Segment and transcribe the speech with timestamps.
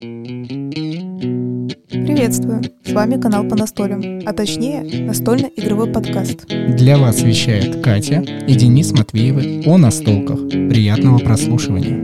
[0.00, 2.62] Приветствую!
[2.86, 6.46] С вами канал по настолям, а точнее настольно-игровой подкаст.
[6.46, 10.48] Для вас вещает Катя и Денис Матвеевы о настолках.
[10.48, 12.02] Приятного прослушивания.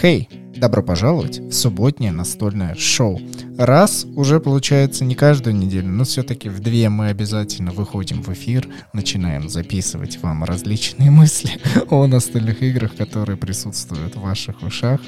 [0.00, 0.30] Хей!
[0.56, 3.20] Добро пожаловать в субботнее настольное шоу.
[3.60, 8.66] Раз уже получается не каждую неделю, но все-таки в две мы обязательно выходим в эфир,
[8.94, 15.02] начинаем записывать вам различные мысли о настольных играх, которые присутствуют в ваших ушах.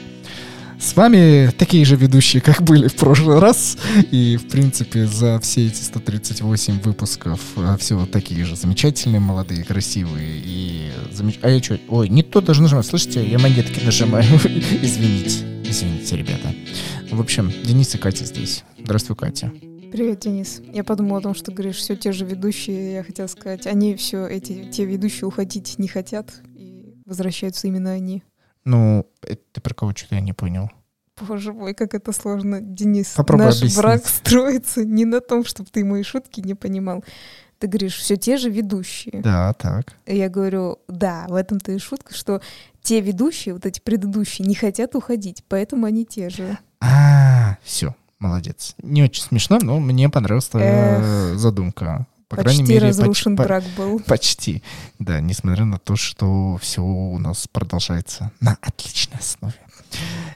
[0.79, 3.79] С вами такие же ведущие, как были в прошлый раз.
[4.11, 10.43] И, в принципе, за все эти 138 выпусков а, все такие же замечательные, молодые, красивые
[10.45, 10.91] и...
[11.11, 11.39] Замеч...
[11.41, 11.79] А я что?
[11.89, 12.85] Ой, не то даже нажимаю.
[12.85, 14.25] Слышите, я монетки нажимаю.
[14.83, 15.53] Извините.
[15.65, 16.53] Извините, ребята.
[17.13, 18.65] В общем, Денис и Катя здесь.
[18.79, 19.53] Здравствуй, Катя.
[19.93, 20.63] Привет, Денис.
[20.73, 24.27] Я подумала о том, что говоришь, все те же ведущие, я хотела сказать, они все
[24.27, 28.23] эти, те ведущие уходить не хотят, и возвращаются именно они.
[28.65, 30.71] Ну, это про кого что-то я не понял.
[31.21, 33.13] Боже мой, как это сложно, Денис.
[33.15, 33.77] Попробуй Наш объяснить.
[33.79, 37.05] брак строится не на том, чтобы ты мои шутки не понимал.
[37.59, 39.21] Ты говоришь, все те же ведущие.
[39.21, 39.93] Да, так.
[40.07, 42.41] И я говорю, да, в этом-то и шутка, что
[42.81, 46.59] те ведущие, вот эти предыдущие, не хотят уходить, поэтому они те же.
[46.83, 48.75] А, все, молодец.
[48.83, 52.07] Не очень смешно, но мне понравилась твоя задумка.
[52.29, 54.01] По Почти крайней мере, разрушен брак был.
[54.01, 54.63] Почти.
[54.99, 59.55] Да, несмотря на то, что все у нас продолжается на отличной основе.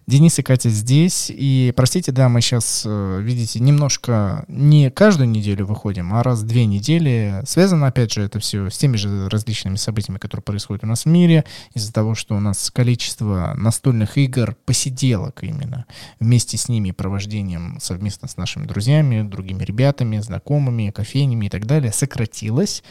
[0.06, 1.32] Денис и Катя здесь.
[1.34, 6.46] И, простите, да, мы сейчас, э, видите, немножко не каждую неделю выходим, а раз в
[6.46, 7.42] две недели.
[7.44, 11.08] Связано, опять же, это все с теми же различными событиями, которые происходят у нас в
[11.08, 15.86] мире, из-за того, что у нас количество настольных игр, посиделок именно,
[16.20, 21.90] вместе с ними провождением совместно с нашими друзьями, другими ребятами, знакомыми, кофейнями и так далее,
[21.90, 22.84] сократилось.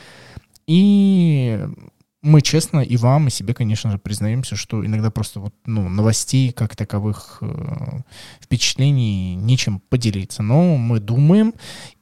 [0.68, 1.66] И
[2.26, 6.52] мы честно и вам, и себе, конечно же, признаемся, что иногда просто вот, ну, новостей
[6.52, 8.00] как таковых э,
[8.42, 10.42] впечатлений нечем поделиться.
[10.42, 11.54] Но мы думаем,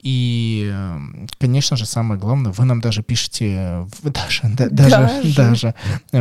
[0.01, 0.99] и, э,
[1.39, 5.33] конечно же, самое главное, вы нам даже пишете, в- даже, да- даже, Даже.
[5.33, 5.75] даже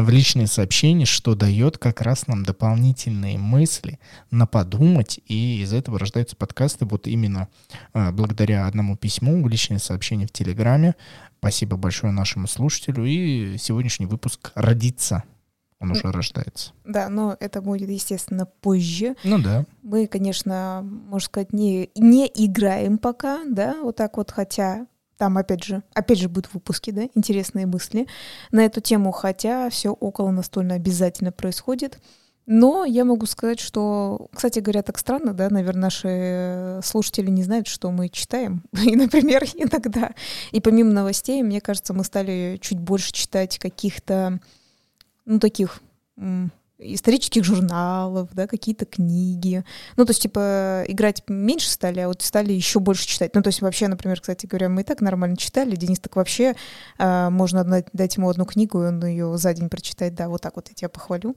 [0.04, 4.00] в личные сообщения, что дает как раз нам дополнительные мысли
[4.32, 7.46] на подумать, и из этого рождаются подкасты вот именно
[7.94, 10.96] э, благодаря одному письму, личное сообщение в Телеграме,
[11.42, 13.04] Спасибо большое нашему слушателю.
[13.04, 15.24] И сегодняшний выпуск родится.
[15.80, 16.72] Он уже рождается.
[16.84, 19.16] Да, но это будет, естественно, позже.
[19.24, 19.66] Ну да.
[19.82, 24.86] Мы, конечно, можно сказать, не, не играем пока, да, вот так вот, хотя
[25.16, 28.06] там, опять же, опять же будут выпуски, да, интересные мысли
[28.52, 32.00] на эту тему, хотя все около настольно обязательно происходит.
[32.46, 37.68] Но я могу сказать, что, кстати говоря, так странно, да, наверное, наши слушатели не знают,
[37.68, 38.64] что мы читаем.
[38.84, 40.10] И, например, иногда.
[40.50, 44.40] И помимо новостей, мне кажется, мы стали чуть больше читать каких-то,
[45.24, 45.80] ну, таких
[46.84, 49.64] исторических журналов, да, какие-то книги.
[49.96, 53.34] Ну, то есть, типа, играть меньше стали, а вот стали еще больше читать.
[53.34, 55.76] Ну, то есть, вообще, например, кстати говоря, мы и так нормально читали.
[55.76, 56.54] Денис так вообще
[56.98, 60.14] а, можно дать, ему одну книгу, и он ее за день прочитает.
[60.14, 61.36] Да, вот так вот я тебя похвалю.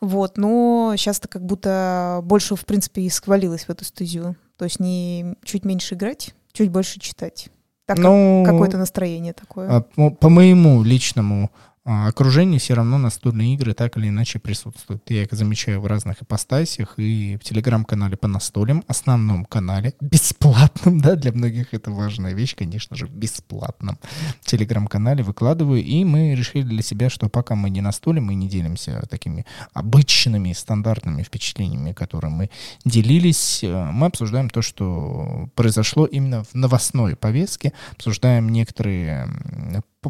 [0.00, 4.36] Вот, но сейчас-то как будто больше, в принципе, и схвалилась в эту стезю.
[4.56, 7.48] То есть, не чуть меньше играть, чуть больше читать.
[7.86, 9.68] Так, Ну, какое-то настроение такое.
[9.70, 11.50] а, по, по моему личному
[11.88, 15.08] а, окружению все равно настольные игры так или иначе присутствуют.
[15.08, 21.14] Я их замечаю в разных ипостасях и в телеграм-канале по настолям, основном канале, бесплатном, да,
[21.14, 24.00] для многих это важная вещь, конечно же, бесплатном
[24.44, 29.06] телеграм-канале выкладываю, и мы решили для себя, что пока мы не настолим, мы не делимся
[29.08, 32.50] такими обычными, стандартными впечатлениями, которые мы
[32.84, 39.28] делились, э, мы обсуждаем то, что произошло именно в новостной повестке, обсуждаем некоторые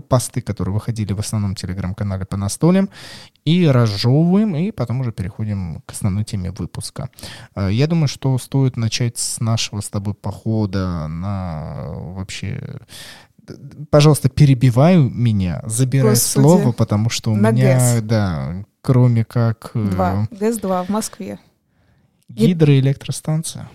[0.00, 2.88] посты, которые выходили в основном телеграм-канале по настолям,
[3.44, 7.08] и разжевываем, и потом уже переходим к основной теме выпуска.
[7.54, 12.78] Э, Я думаю, что стоит начать с нашего с тобой похода на вообще...
[13.90, 16.42] Пожалуйста, перебивай меня, забирай Господи.
[16.44, 18.02] слово, потому что у На меня, ГЭС.
[18.02, 20.26] да, кроме как э, Два.
[20.32, 21.38] ГЭС-2 в Москве.
[22.28, 23.68] гидроэлектростанция.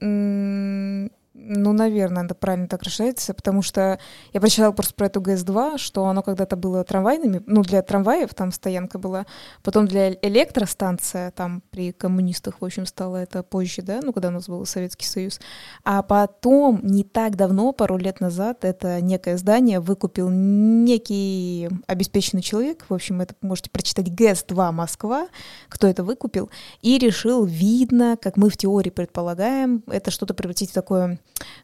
[0.00, 1.10] М,
[1.46, 3.98] Ну, наверное, это правильно так решается, потому что
[4.32, 8.50] я прочитала просто про эту ГС-2, что оно когда-то было трамвайными, ну, для трамваев там
[8.50, 9.26] стоянка была,
[9.62, 14.30] потом для электростанция, там при коммунистах, в общем, стало это позже, да, ну, когда у
[14.30, 15.38] нас был Советский Союз,
[15.84, 22.86] а потом, не так давно, пару лет назад, это некое здание выкупил некий обеспеченный человек,
[22.88, 25.28] в общем, это можете прочитать ГЭС-2 Москва,
[25.68, 26.48] кто это выкупил,
[26.80, 31.18] и решил, видно, как мы в теории предполагаем, это что-то превратить в такое...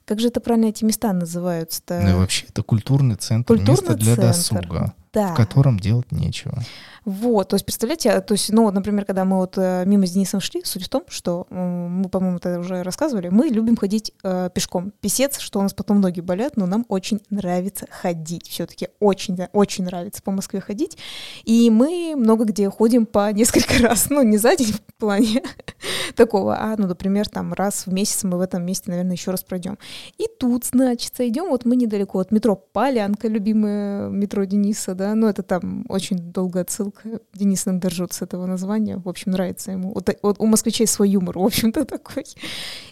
[0.05, 2.01] Как же это правильно эти места называются-то?
[2.03, 4.67] Ну вообще это культурный центр, Культурный место для центр.
[4.67, 5.33] досуга, Да.
[5.33, 6.63] в котором делать нечего.
[7.11, 10.13] Вот, то есть, представляете, то есть, ну, вот, например, когда мы вот э, мимо с
[10.13, 14.49] Денисом шли, суть в том, что мы, по-моему, это уже рассказывали, мы любим ходить э,
[14.55, 14.93] пешком.
[15.01, 18.47] Писец, что у нас потом ноги болят, но нам очень нравится ходить.
[18.47, 20.99] Все-таки очень, очень нравится по Москве ходить.
[21.43, 24.09] И мы много где ходим по несколько раз.
[24.09, 25.43] Ну, не за день в плане
[26.15, 29.43] такого, а, ну, например, там раз в месяц мы в этом месте, наверное, еще раз
[29.43, 29.79] пройдем.
[30.17, 35.27] И тут, значит, идем, вот мы недалеко от метро Полянка, любимое метро Дениса, да, ну,
[35.27, 37.21] это там очень долго отсылка ссылка.
[37.35, 38.99] Денис Нандержут с этого названия.
[38.99, 39.93] В общем, нравится ему.
[39.93, 42.25] Вот, вот у москвичей свой юмор, в общем-то, такой.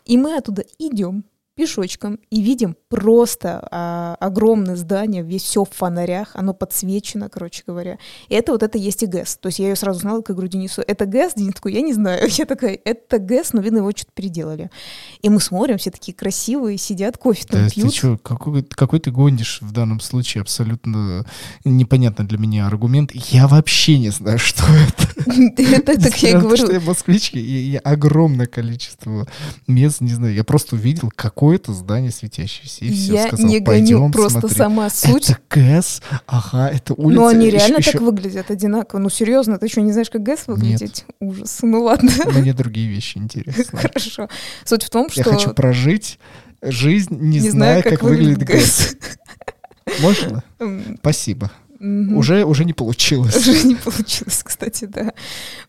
[0.04, 1.24] И мы оттуда идем,
[1.58, 7.98] пешочком и видим просто а, огромное здание, весь все в фонарях, оно подсвечено, короче говоря.
[8.28, 9.38] И это вот это есть и ГЭС.
[9.38, 11.34] То есть я ее сразу знала, как говорю Денису, это ГЭС?
[11.34, 12.28] Денис такой, я не знаю.
[12.38, 14.70] Я такая, это ГЭС, но, видно, его что-то переделали.
[15.20, 17.90] И мы смотрим, все такие красивые, сидят, кофе там да, пьют.
[17.90, 20.42] Ты что, какой, какой ты гонишь в данном случае?
[20.42, 21.26] Абсолютно
[21.64, 23.10] непонятно для меня аргумент.
[23.12, 25.08] Я вообще не знаю, что это.
[25.58, 26.70] Это так я говорю.
[26.70, 29.26] я москвички, и огромное количество
[29.66, 32.84] мест, не знаю, я просто увидел, какой какое-то здание светящееся.
[32.84, 34.56] И все, я сказал, не гоню, просто смотри.
[34.58, 35.30] сама суть.
[35.30, 37.22] Это ГЭС, ага, это улица.
[37.22, 38.98] Ну, они реально еще, так выглядят одинаково.
[39.00, 40.80] Ну, серьезно, ты что, не знаешь, как ГЭС выглядит?
[40.80, 41.06] Нет.
[41.20, 41.58] Ужас.
[41.62, 42.10] Ну, ладно.
[42.34, 43.64] Мне другие вещи интересны.
[43.78, 44.28] Хорошо.
[44.66, 45.20] Суть в том, что...
[45.20, 46.18] Я хочу прожить
[46.60, 48.96] жизнь, не, не зная, как, как выглядит ГЭС.
[50.00, 50.44] Можно?
[50.98, 51.50] Спасибо.
[51.80, 52.18] Угу.
[52.18, 53.36] Уже, уже не получилось.
[53.36, 55.12] Уже не получилось, кстати, да.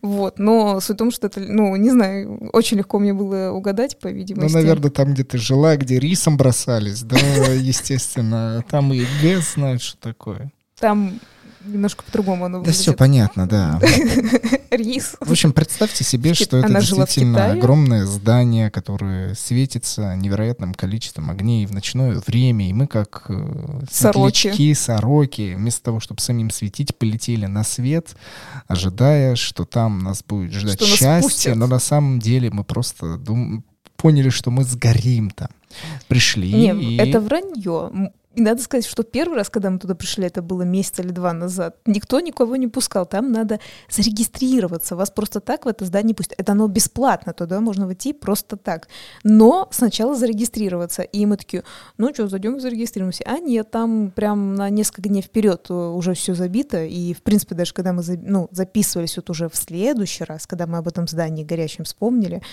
[0.02, 0.40] Вот.
[0.40, 4.08] Но суть в том, что это, ну, не знаю, очень легко мне было угадать, по
[4.08, 4.52] видимости.
[4.52, 7.18] Ну, наверное, там, где ты жила, где рисом бросались, да,
[7.54, 8.64] естественно.
[8.70, 10.52] Там и ГЭС знают, что такое.
[10.80, 11.20] Там
[11.70, 12.78] немножко по-другому оно выглядит.
[12.78, 13.80] Да все понятно, да.
[14.72, 15.16] Рис.
[15.20, 21.74] В общем, представьте себе, что это действительно огромное здание, которое светится невероятным количеством огней в
[21.74, 27.64] ночное время, и мы как э, светлячки, сороки, вместо того, чтобы самим светить, полетели на
[27.64, 28.16] свет,
[28.68, 33.20] ожидая, что там нас будет ждать счастье, но на самом деле мы просто
[33.98, 35.50] поняли, что мы сгорим там.
[36.08, 36.52] Пришли.
[36.52, 36.98] Нет, и...
[36.98, 38.12] это вранье.
[38.36, 41.34] И надо сказать, что первый раз, когда мы туда пришли, это было месяц или два
[41.34, 43.08] назад, никто никого не пускал.
[43.08, 43.60] Там надо
[43.90, 44.96] зарегистрироваться.
[44.96, 46.36] Вас просто так в это здание пустят.
[46.38, 48.88] Это оно бесплатно, туда можно войти просто так.
[49.24, 51.02] Но сначала зарегистрироваться.
[51.02, 51.64] И мы такие,
[51.98, 53.24] ну что, зайдем зарегистрируемся.
[53.26, 56.86] А нет, там прям на несколько дней вперед э, уже все забито.
[56.86, 60.78] И, в принципе, даже когда мы ну, записывались вот уже в следующий раз, когда мы
[60.78, 62.44] об этом здании горящем вспомнили,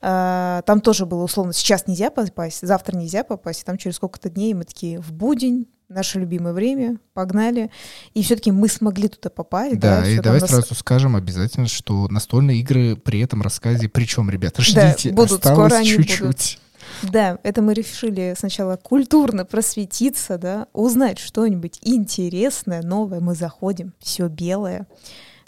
[0.00, 4.54] там тоже было условно, сейчас нельзя попасть, завтра нельзя попасть, и там через сколько-то дней
[4.54, 7.70] мы такие в будень, наше любимое время, погнали.
[8.14, 9.78] И все-таки мы смогли туда попасть.
[9.78, 10.50] Да, да и давай нас...
[10.50, 15.72] сразу скажем обязательно, что настольные игры при этом рассказе, причем, ребята, ждите, да, будут, осталось
[15.72, 16.58] скоро чуть-чуть.
[17.02, 23.20] Да, это мы решили сначала культурно просветиться, да, узнать что-нибудь интересное, новое.
[23.20, 24.86] Мы заходим, все белое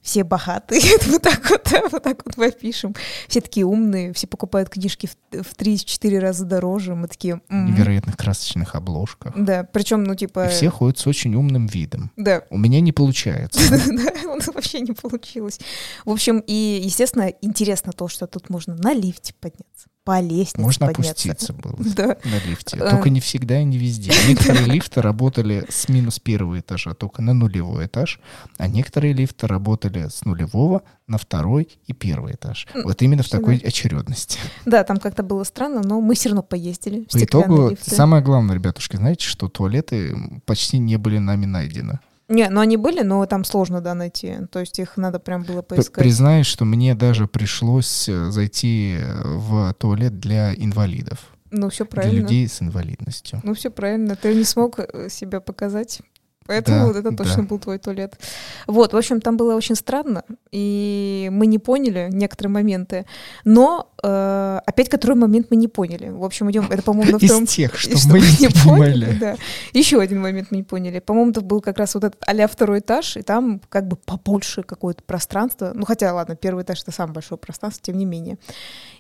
[0.08, 2.94] все богатые, вот так вот, вот так вот мы опишем.
[3.28, 7.42] Все такие умные, все покупают книжки в, в 3-4 раза дороже, мы такие...
[7.50, 7.66] М-м.
[7.74, 9.34] Невероятных красочных обложках.
[9.36, 10.46] Да, причем, ну, типа...
[10.46, 12.10] И все ходят с очень умным видом.
[12.16, 12.42] Да.
[12.48, 13.60] У меня не получается.
[13.98, 15.58] Да, вообще не получилось.
[16.04, 20.86] В общем, и, естественно, интересно то, что тут можно на лифте подняться по лестнице Можно
[20.86, 21.10] подняться.
[21.10, 22.16] опуститься было да.
[22.24, 22.78] на лифте.
[22.78, 22.90] Э.
[22.92, 24.10] Только не всегда и не везде.
[24.26, 28.18] Некоторые лифты работали с минус первого этажа, только на нулевой этаж,
[28.56, 32.66] а некоторые лифты работали с нулевого на второй и первый этаж.
[32.84, 34.38] Вот именно в такой очередности.
[34.64, 37.06] Да, там как-то было странно, но мы все равно поездили.
[37.12, 37.94] По итогу, лифты.
[37.94, 41.98] самое главное, ребятушки, знаете, что туалеты почти не были нами найдены.
[42.28, 44.36] Не, ну они были, но там сложно, да, найти.
[44.50, 46.04] То есть их надо прям было поискать.
[46.04, 51.18] Признаюсь, что мне даже пришлось э, зайти э, в туалет для инвалидов.
[51.50, 52.12] Ну, все правильно.
[52.12, 53.40] Для людей с инвалидностью.
[53.42, 54.14] Ну, все правильно.
[54.14, 56.02] Ты не смог э, себя показать.
[56.48, 57.48] Поэтому да, вот это точно да.
[57.48, 58.18] был твой туалет.
[58.66, 63.04] Вот, в общем, там было очень странно, и мы не поняли некоторые моменты.
[63.44, 66.08] Но э, опять который момент мы не поняли.
[66.08, 67.44] В общем, идем, это, по-моему, на втором...
[67.44, 69.18] Из тех, что, что мы не поняли.
[69.20, 69.36] Да.
[69.74, 71.00] Еще один момент мы не поняли.
[71.00, 74.62] По-моему, это был как раз вот этот а второй этаж, и там как бы побольше
[74.62, 75.72] какое-то пространство.
[75.74, 78.38] Ну, хотя, ладно, первый этаж— это самое большое пространство, тем не менее.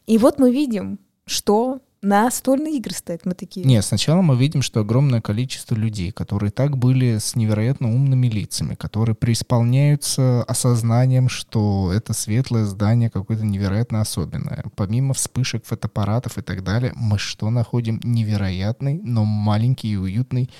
[0.06, 3.24] И вот мы видим, что настольные игры стоят.
[3.24, 3.66] Мы такие.
[3.66, 8.74] Нет, сначала мы видим, что огромное количество людей, которые так были с невероятно умными лицами,
[8.74, 14.64] которые преисполняются осознанием, что это светлое здание какое-то невероятно особенное.
[14.76, 18.00] Помимо вспышек фотоаппаратов и так далее, мы что находим?
[18.02, 20.50] Невероятный, но маленький и уютный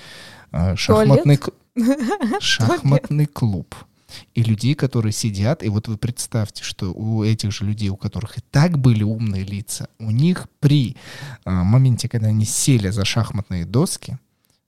[0.51, 1.39] э, шахматный,
[2.39, 3.75] шахматный клуб
[4.33, 8.37] и людей, которые сидят, и вот вы представьте, что у этих же людей, у которых
[8.37, 10.95] и так были умные лица, у них при
[11.45, 14.17] а, моменте, когда они сели за шахматные доски,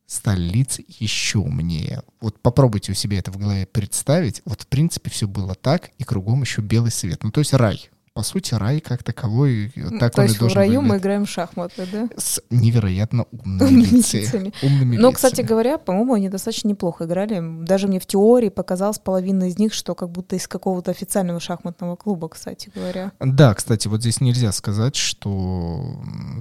[0.06, 2.04] столицы еще умнее.
[2.20, 4.42] Вот попробуйте у себя это в голове представить.
[4.44, 7.24] Вот в принципе все было так, и кругом еще белый свет.
[7.24, 7.90] Ну то есть рай
[8.22, 10.90] по сути, рай как таковой, так То он есть и должен в раю выглядеть.
[10.92, 12.08] мы играем в шахматы, да?
[12.18, 14.22] С невероятно умными, Умными лицами.
[14.22, 14.54] лицами.
[14.62, 15.48] Умными Но, кстати лицами.
[15.48, 17.42] говоря, по-моему, они достаточно неплохо играли.
[17.66, 21.96] Даже мне в теории показалось половина из них, что как будто из какого-то официального шахматного
[21.96, 23.12] клуба, кстати говоря.
[23.20, 26.00] Да, кстати, вот здесь нельзя сказать, что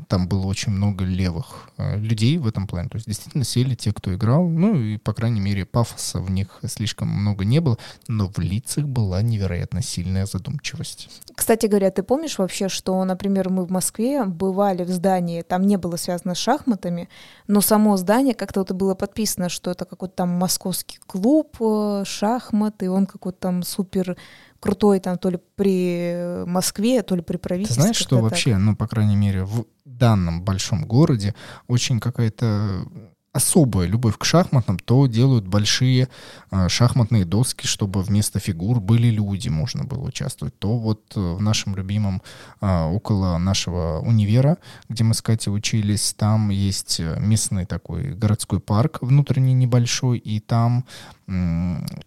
[0.08, 2.90] там было очень много левых э, людей в этом плане.
[2.90, 4.46] То есть действительно сели те, кто играл.
[4.46, 7.78] Ну и, по крайней мере, пафоса в них слишком много не было.
[8.06, 11.08] Но в лицах была невероятно сильная задумчивость.
[11.34, 15.76] Кстати говоря, ты помнишь вообще, что, например, мы в Москве бывали в здании, там не
[15.78, 17.08] было связано с шахматами,
[17.46, 22.82] но само здание как-то вот было подписано, что это какой-то там московский клуб э, шахмат,
[22.82, 24.16] и он какой-то там супер
[24.60, 27.82] крутой там то ли при Москве, то ли при Ты правительстве.
[27.82, 28.24] знаешь, что так.
[28.24, 31.34] вообще, ну, по крайней мере, в данном большом городе
[31.66, 32.84] очень какая-то
[33.32, 36.08] особая любовь к шахматам, то делают большие
[36.50, 40.58] э, шахматные доски, чтобы вместо фигур были люди, можно было участвовать.
[40.58, 42.22] То вот э, в нашем любимом,
[42.60, 44.58] э, около нашего универа,
[44.88, 50.40] где мы с Катей учились, там есть э, местный такой городской парк внутренний небольшой, и
[50.40, 50.84] там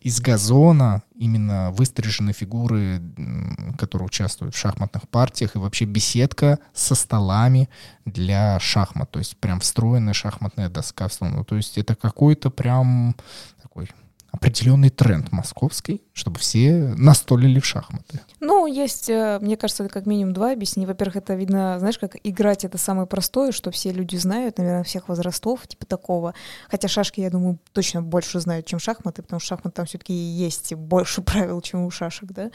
[0.01, 3.01] из газона именно выстрижены фигуры,
[3.77, 7.69] которые участвуют в шахматных партиях, и вообще беседка со столами
[8.05, 11.43] для шахмат, то есть прям встроенная шахматная доска в сторону.
[11.43, 13.15] То есть это какой-то прям
[13.61, 13.89] такой
[14.33, 18.19] определенный тренд московский, чтобы все настолили в шахматы.
[18.39, 20.87] Ну, есть, э, мне кажется, как минимум два объяснения.
[20.87, 25.07] Во-первых, это видно, знаешь, как играть это самое простое, что все люди знают, наверное, всех
[25.07, 26.33] возрастов, типа такого.
[26.67, 30.73] Хотя шашки, я думаю, точно больше знают, чем шахматы, потому что шахматы там все-таки есть
[30.73, 32.49] больше правил, чем у шашек, да.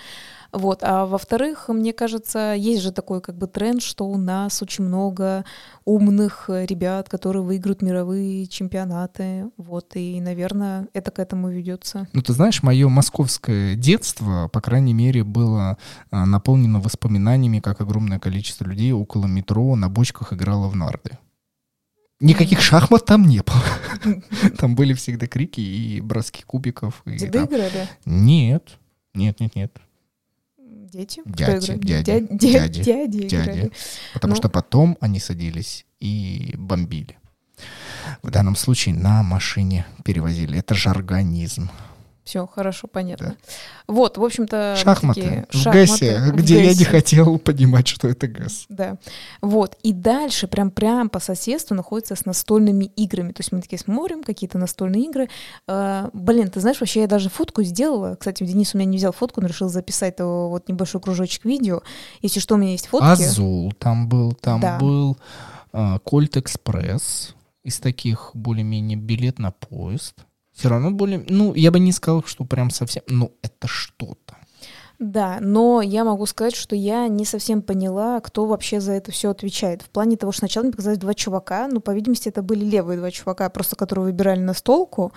[0.53, 0.81] Вот.
[0.83, 5.45] А во-вторых, мне кажется, есть же такой как бы тренд, что у нас очень много
[5.85, 9.51] умных ребят, которые выиграют мировые чемпионаты.
[9.57, 9.95] Вот.
[9.95, 12.09] И, наверное, это к этому ведется.
[12.13, 15.77] Ну, ты знаешь, мое московское детство, по крайней мере, было
[16.11, 21.19] а, наполнено воспоминаниями, как огромное количество людей около метро на бочках играло в нарды.
[22.21, 24.23] Никаких шахмат там не было.
[24.59, 27.03] Там были всегда крики и броски кубиков.
[27.07, 27.89] и Деды там- играли?
[28.05, 28.79] Нет,
[29.15, 29.77] нет, нет, нет.
[30.59, 31.21] Дети?
[31.27, 33.73] Дяди, дяди, Дя- дя- дяди, дяди дяди.
[34.15, 34.37] Потому Ну.
[34.37, 37.18] что потом они садились и бомбили.
[38.23, 40.59] В данном случае на машине перевозили.
[40.59, 41.71] Это же организм.
[42.29, 43.37] Все, хорошо, понятно.
[43.87, 44.77] Вот, в общем-то...
[44.77, 45.23] Шахматы.
[45.23, 46.85] такие в шахматы ГЭСе, в где я не ГЭСе.
[46.85, 48.67] хотел понимать, что это ГЭС.
[48.69, 48.99] Да.
[49.41, 49.79] Вот.
[49.83, 53.33] И дальше прям прям по соседству находится с настольными играми.
[53.33, 55.31] То есть мы такие смотрим, какие-то настольные игры.
[55.67, 58.17] А, блин, ты знаешь, вообще я даже фотку сделала.
[58.17, 61.81] Кстати, Денис у меня не взял фотку, но решил записать вот небольшой кружочек видео.
[62.21, 63.23] Если что, у меня есть фотки.
[63.23, 64.77] Азул там был, там Да.
[64.79, 65.17] был
[65.73, 67.35] а, Кольт Экспресс
[67.65, 70.25] из таких более-менее билет на поезд.
[70.53, 71.25] Все равно более...
[71.29, 73.03] Ну, я бы не сказал, что прям совсем...
[73.07, 74.37] Ну, это что-то.
[74.99, 79.31] Да, но я могу сказать, что я не совсем поняла, кто вообще за это все
[79.31, 79.83] отвечает.
[79.83, 82.99] В плане того, что сначала мне показались два чувака, ну, по видимости, это были левые
[82.99, 85.13] два чувака, просто которые выбирали настолку,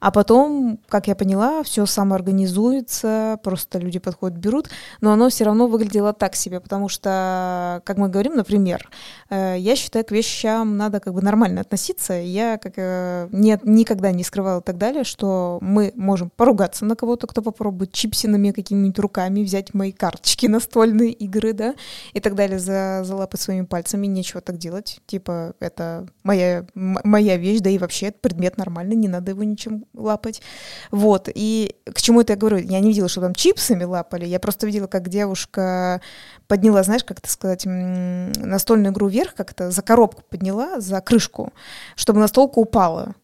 [0.00, 4.68] а потом, как я поняла, все самоорганизуется, просто люди подходят, берут,
[5.00, 8.88] но оно все равно выглядело так себе, потому что, как мы говорим, например,
[9.30, 12.14] э, я считаю, к вещам надо как бы нормально относиться.
[12.14, 16.96] Я как э, не, никогда не скрывала и так далее, что мы можем поругаться на
[16.96, 21.74] кого-то, кто попробует чипсинами какими-нибудь руками взять мои карточки настольные игры, да,
[22.12, 24.06] и так далее, за, залапать своими пальцами.
[24.06, 25.00] Нечего так делать.
[25.06, 29.85] Типа, это моя, моя вещь, да и вообще это предмет нормальный, не надо его ничем
[29.96, 30.42] лапать.
[30.90, 31.28] Вот.
[31.34, 32.58] И к чему это я говорю?
[32.58, 34.24] Я не видела, что там чипсами лапали.
[34.26, 36.00] Я просто видела, как девушка
[36.46, 41.52] подняла, знаешь, как это сказать, настольную игру вверх, как-то за коробку подняла, за крышку,
[41.96, 43.14] чтобы настолка упала.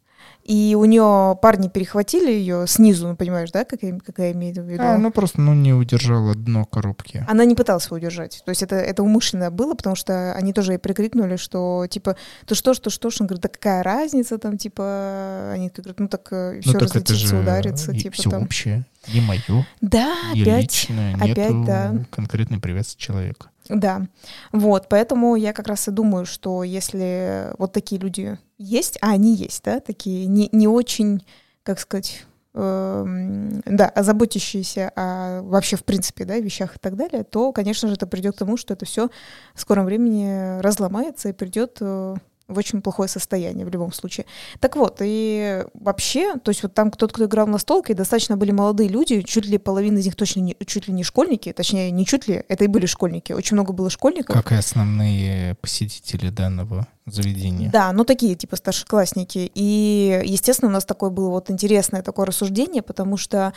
[0.45, 4.55] И у нее парни перехватили ее снизу, ну, понимаешь, да, как я, как я имею
[4.55, 4.83] в виду?
[4.83, 7.25] А, ну, просто, ну, не удержала дно коробки.
[7.29, 8.43] Она не пыталась его удержать.
[8.45, 12.55] То есть это, это умышленно было, потому что они тоже ей прикрикнули, что типа, ты
[12.57, 13.23] что, что, что, что?
[13.23, 17.15] Он говорит, да какая разница там, типа, они говорят, ну так все ну, так разлетится,
[17.15, 18.43] же ударится, и типа всё там.
[18.43, 20.63] общее, и мое, Да, и опять.
[20.63, 21.15] личное.
[21.15, 21.95] опять, Нету да.
[22.11, 23.49] конкретной привязки человека.
[23.69, 24.03] Да,
[24.51, 29.35] вот, поэтому я как раз и думаю, что если вот такие люди есть, а они
[29.35, 31.25] есть, да, такие не, не очень,
[31.63, 37.53] как сказать, эм, да, озаботящиеся о вообще в принципе, да, вещах и так далее, то,
[37.53, 39.09] конечно же, это придет к тому, что это все
[39.55, 42.17] в скором времени разломается и придет э,
[42.53, 44.27] в очень плохое состояние в любом случае.
[44.61, 48.51] Так вот, и вообще, то есть вот там кто-то, кто играл на столке, достаточно были
[48.53, 52.07] молодые люди, чуть ли половина из них точно не, чуть ли не школьники, точнее, не
[52.07, 54.35] чуть ли, это и были школьники, очень много было школьников.
[54.35, 57.71] Как и основные посетители данного заведения.
[57.71, 59.51] Да, ну такие типа старшеклассники.
[59.55, 63.53] И, естественно, у нас такое было вот интересное такое рассуждение, потому что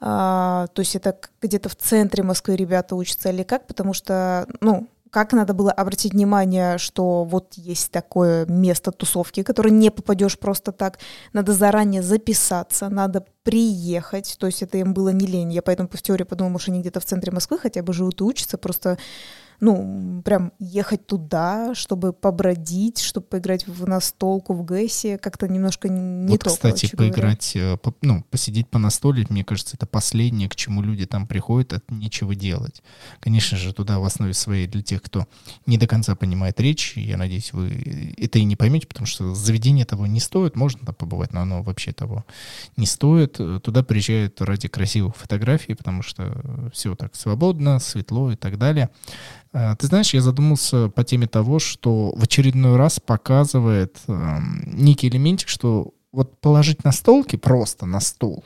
[0.00, 4.88] а, то есть это где-то в центре Москвы ребята учатся или как, потому что, ну,
[5.10, 10.72] как надо было обратить внимание, что вот есть такое место тусовки, которое не попадешь просто
[10.72, 10.98] так.
[11.32, 14.36] Надо заранее записаться, надо приехать.
[14.38, 15.52] То есть это им было не лень.
[15.52, 18.24] Я поэтому в теории подумала, что они где-то в центре Москвы хотя бы живут и
[18.24, 18.58] учатся.
[18.58, 18.98] Просто
[19.60, 26.28] ну, прям ехать туда, чтобы побродить, чтобы поиграть в настолку в ГЭСе, как-то немножко не
[26.28, 26.50] вот, то.
[26.50, 27.54] кстати, поиграть.
[27.56, 31.90] Э, ну, посидеть по настоле, мне кажется, это последнее, к чему люди там приходят, от
[31.90, 32.82] нечего делать.
[33.20, 35.26] Конечно же, туда в основе своей для тех, кто
[35.66, 39.84] не до конца понимает речь, я надеюсь, вы это и не поймете, потому что заведение
[39.84, 42.24] того не стоит, можно там побывать, но оно вообще того
[42.76, 43.38] не стоит.
[43.62, 48.90] Туда приезжают ради красивых фотографий, потому что все так свободно, светло и так далее.
[49.56, 55.08] Э, ты знаешь, я задумался по теме того, что в очередной раз показывает э, некий
[55.08, 58.44] элементик, что вот положить на столки просто на стол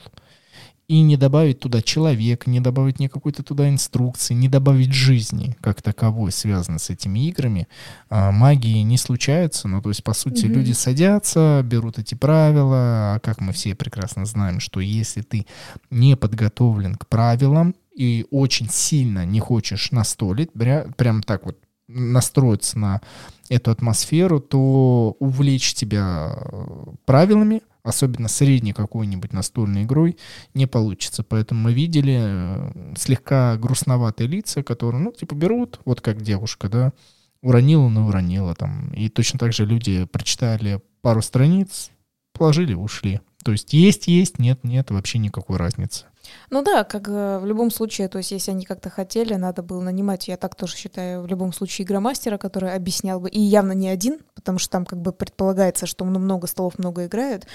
[0.87, 6.33] и не добавить туда человека, не добавить никакой-то туда инструкции, не добавить жизни как таковой,
[6.33, 7.67] связанной с этими играми,
[8.09, 9.67] э, магии не случается.
[9.67, 10.53] Ну, то есть, по сути, mm-hmm.
[10.53, 15.45] люди садятся, берут эти правила, а как мы все прекрасно знаем, что если ты
[15.89, 21.57] не подготовлен к правилам, и очень сильно не хочешь настолить, прям так вот
[21.87, 23.01] настроиться на
[23.49, 26.65] эту атмосферу, то увлечь тебя э,
[27.05, 30.17] правилами, особенно средней какой-нибудь настольной игрой,
[30.53, 31.23] не получится.
[31.23, 36.93] Поэтому мы видели э, слегка грустноватые лица, которые, ну, типа, берут, вот как девушка, да,
[37.41, 38.93] уронила, но уронила там.
[38.93, 41.91] И точно так же люди прочитали пару страниц,
[42.33, 43.19] положили, ушли.
[43.43, 46.05] То есть есть, есть, нет, нет, вообще никакой разницы.
[46.49, 49.81] Ну да, как э, в любом случае, то есть если они как-то хотели, надо было
[49.81, 53.87] нанимать, я так тоже считаю, в любом случае игромастера, который объяснял бы, и явно не
[53.87, 57.45] один, потому что там как бы предполагается, что много столов много играют,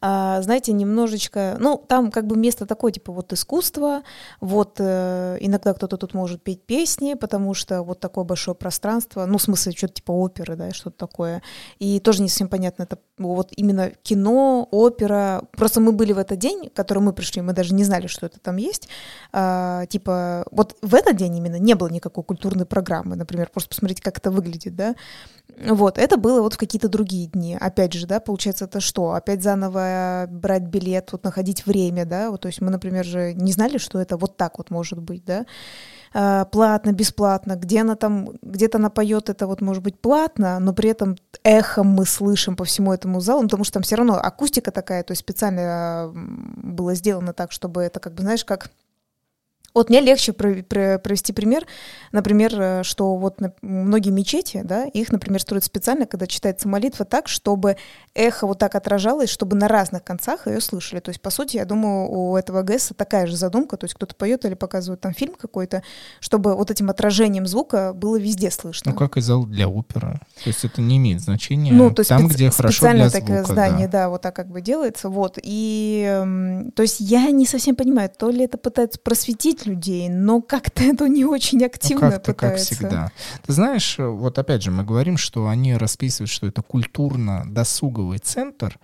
[0.00, 4.02] а, знаете, немножечко, ну там как бы место такое, типа вот искусство,
[4.40, 9.38] вот э, иногда кто-то тут может петь песни, потому что вот такое большое пространство, ну
[9.38, 11.42] в смысле что-то типа оперы, да, что-то такое,
[11.78, 16.38] и тоже не совсем понятно, это вот именно кино, опера, просто мы были в этот
[16.38, 18.88] день, который мы пришли, мы даже не знали, что это там есть.
[19.32, 24.00] А, типа, вот в этот день именно не было никакой культурной программы, например, просто посмотреть,
[24.00, 24.94] как это выглядит, да.
[25.66, 27.56] Вот, это было вот в какие-то другие дни.
[27.58, 29.12] Опять же, да, получается, это что?
[29.12, 33.52] Опять заново брать билет, вот находить время, да, вот, то есть мы, например, же не
[33.52, 35.46] знали, что это вот так вот может быть, да.
[36.12, 40.72] А, платно, бесплатно, где она там, где-то она поет, это вот может быть платно, но
[40.72, 44.70] при этом эхом мы слышим по всему этому залу, потому что там все равно акустика
[44.70, 48.70] такая, то есть специально было сделано так, чтобы это как бы, знаешь, как
[49.78, 51.64] вот мне легче провести пример,
[52.12, 57.28] например, э, что вот многие мечети, да, их, например, строят специально, когда читается молитва так,
[57.28, 57.76] чтобы
[58.14, 61.00] эхо вот так отражалось, чтобы на разных концах ее слышали.
[61.00, 64.14] То есть, по сути, я думаю, у этого ГЭСа такая же задумка, то есть кто-то
[64.14, 65.82] поет или показывает там фильм какой-то,
[66.20, 68.92] чтобы вот этим отражением звука было везде слышно.
[68.92, 70.20] Ну, как и зал для оперы.
[70.42, 73.26] То есть это не имеет значения ну, то есть там, специ- где хорошо для звука.
[73.26, 74.04] такое здание, да.
[74.04, 75.08] да, вот так как бы делается.
[75.08, 75.38] Вот.
[75.40, 80.82] И, то есть я не совсем понимаю, то ли это пытаются просветить людей, но как-то
[80.82, 82.70] это не очень активно ну, как-то, пытаются.
[82.70, 83.12] как всегда.
[83.46, 88.78] Ты знаешь, вот опять же, мы говорим, что они расписывают, что это культурно-досуговый центр,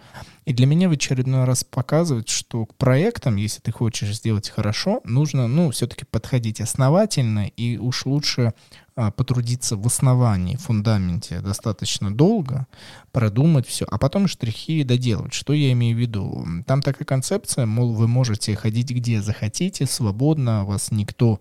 [0.45, 5.01] и для меня в очередной раз показывает, что к проектам, если ты хочешь сделать хорошо,
[5.05, 8.53] нужно, ну, все-таки подходить основательно и уж лучше
[8.95, 12.67] потрудиться в основании, фундаменте достаточно долго,
[13.13, 15.33] продумать все, а потом штрихи доделать.
[15.33, 16.47] Что я имею в виду?
[16.67, 21.41] Там такая концепция, мол, вы можете ходить где захотите, свободно, вас никто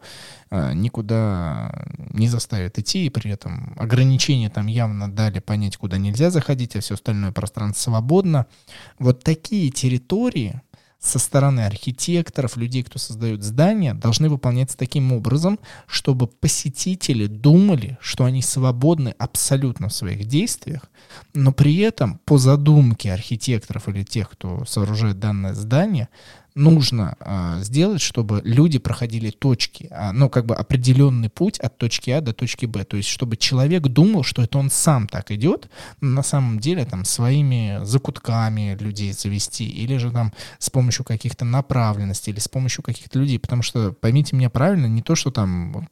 [0.50, 6.30] а, никуда не заставит идти, и при этом ограничения там явно дали понять, куда нельзя
[6.32, 8.48] заходить, а все остальное пространство свободно.
[9.00, 10.62] Вот такие территории,
[11.04, 18.24] со стороны архитекторов, людей, кто создает здания, должны выполняться таким образом, чтобы посетители думали, что
[18.24, 20.90] они свободны абсолютно в своих действиях,
[21.34, 26.08] но при этом по задумке архитекторов или тех, кто сооружает данное здание,
[26.56, 32.12] нужно а, сделать, чтобы люди проходили точки, а, ну, как бы определенный путь от точки
[32.12, 32.84] А до точки Б.
[32.84, 35.70] То есть, чтобы человек думал, что это он сам так идет,
[36.02, 42.32] на самом деле там своими закутками людей завести, или же там с помощью каких-то направленностей,
[42.32, 43.40] или с помощью каких-то людей.
[43.40, 45.88] Потому что, поймите меня правильно, не то, что там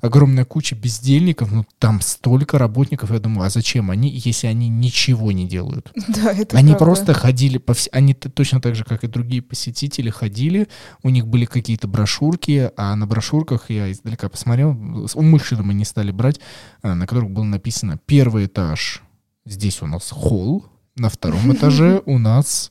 [0.00, 5.32] огромная куча бездельников, но там столько работников, я думаю, а зачем они, если они ничего
[5.32, 5.92] не делают?
[6.08, 6.84] Да, это Они правда.
[6.84, 7.88] просто ходили по вс...
[7.92, 10.68] они точно так же, как и другие посетители, ходили,
[11.02, 14.70] у них были какие-то брошюрки, а на брошюрках я издалека посмотрел,
[15.14, 16.40] умышленно мы не стали брать,
[16.82, 19.02] а, на которых было написано первый этаж,
[19.44, 22.70] здесь у нас холл, на втором этаже у нас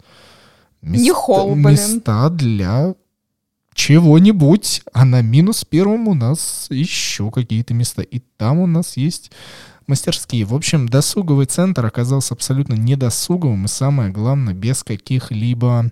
[0.81, 1.71] Не холл, блин.
[1.71, 2.95] места для
[3.77, 8.01] чего-нибудь, а на минус первом у нас еще какие-то места.
[8.01, 9.31] И там у нас есть
[9.85, 10.45] мастерские.
[10.45, 15.91] В общем, досуговый центр оказался абсолютно недосуговым и, самое главное, без каких-либо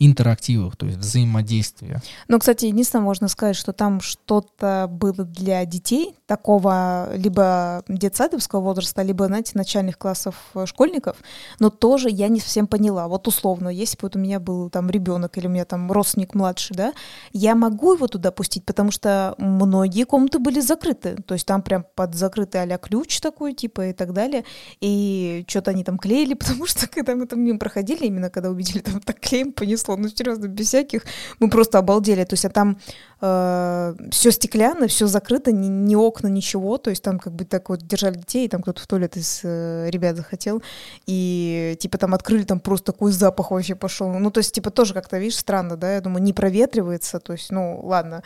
[0.00, 2.02] интерактивов, то есть взаимодействия.
[2.26, 9.02] Ну, кстати, единственное, можно сказать, что там что-то было для детей такого либо детсадовского возраста,
[9.02, 11.18] либо, знаете, начальных классов э, школьников,
[11.58, 13.08] но тоже я не совсем поняла.
[13.08, 16.34] Вот условно, если бы вот у меня был там ребенок или у меня там родственник
[16.34, 16.94] младший, да,
[17.34, 21.84] я могу его туда пустить, потому что многие комнаты были закрыты, то есть там прям
[21.94, 24.44] под закрытый а ключ такой, типа, и так далее,
[24.80, 28.78] и что-то они там клеили, потому что когда мы там мимо проходили, именно когда увидели,
[28.78, 31.04] там так клеем понесло, ну, серьезно, без всяких,
[31.38, 32.78] мы просто обалдели, то есть, а там
[33.20, 37.86] все стеклянно, все закрыто, ни, ни окна, ничего, то есть там как бы так вот
[37.86, 40.62] держали детей, и там кто-то в туалет из э, ребят захотел,
[41.04, 44.94] и типа там открыли, там просто такой запах вообще пошел, ну, то есть, типа тоже
[44.94, 48.22] как-то, видишь, странно, да, я думаю, не проветривается, то есть, ну, ладно,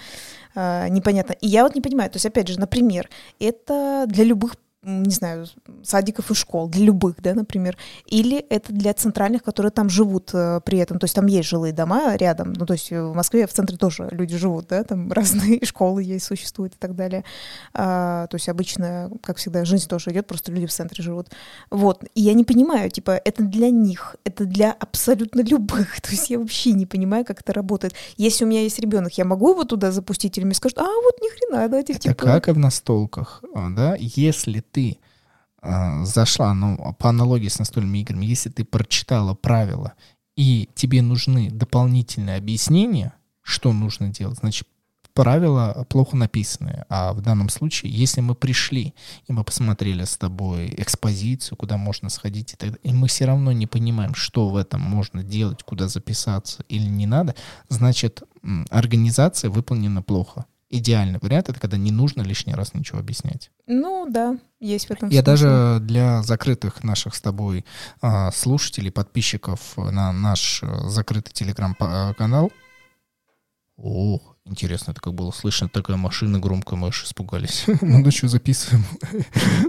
[0.55, 1.33] э, непонятно.
[1.41, 5.47] И я вот не понимаю, то есть, опять же, например, это для любых не знаю,
[5.83, 10.61] садиков и школ, для любых, да, например, или это для центральных, которые там живут э,
[10.65, 13.53] при этом, то есть там есть жилые дома рядом, ну, то есть в Москве в
[13.53, 17.25] центре тоже люди живут, да, там разные школы есть, существуют и так далее,
[17.73, 21.29] а, то есть обычно, как всегда, жизнь тоже идет, просто люди в центре живут,
[21.71, 26.31] вот, и я не понимаю, типа, это для них, это для абсолютно любых, то есть
[26.31, 27.95] я вообще не понимаю, как это работает.
[28.17, 31.21] Если у меня есть ребенок, я могу его туда запустить, или мне скажут, а, вот
[31.23, 32.15] ни хрена, Это типа...
[32.15, 34.99] как и в настолках, а, да, если ты
[35.63, 39.95] а, зашла, ну, по аналогии с настольными играми, если ты прочитала правила
[40.37, 44.67] и тебе нужны дополнительные объяснения, что нужно делать, значит,
[45.13, 46.85] правила плохо написаны.
[46.89, 48.95] А в данном случае, если мы пришли
[49.29, 53.53] и мы посмотрели с тобой экспозицию, куда можно сходить и так и мы все равно
[53.53, 57.37] не понимаем, что в этом можно делать, куда записаться или не надо,
[57.69, 58.25] значит,
[58.71, 60.47] организация выполнена плохо.
[60.77, 63.53] Идеальный вариант это когда не нужно лишний раз ничего объяснять.
[63.69, 65.25] Ну да, есть в этом Я смысл.
[65.25, 67.65] даже для закрытых наших с тобой
[68.03, 72.51] а, слушателей, подписчиков на наш э, закрытый телеграм-канал.
[73.77, 77.65] О, интересно, это как было слышно, такая машина громко, мы аж испугались.
[77.81, 78.85] Мы ночью записываем.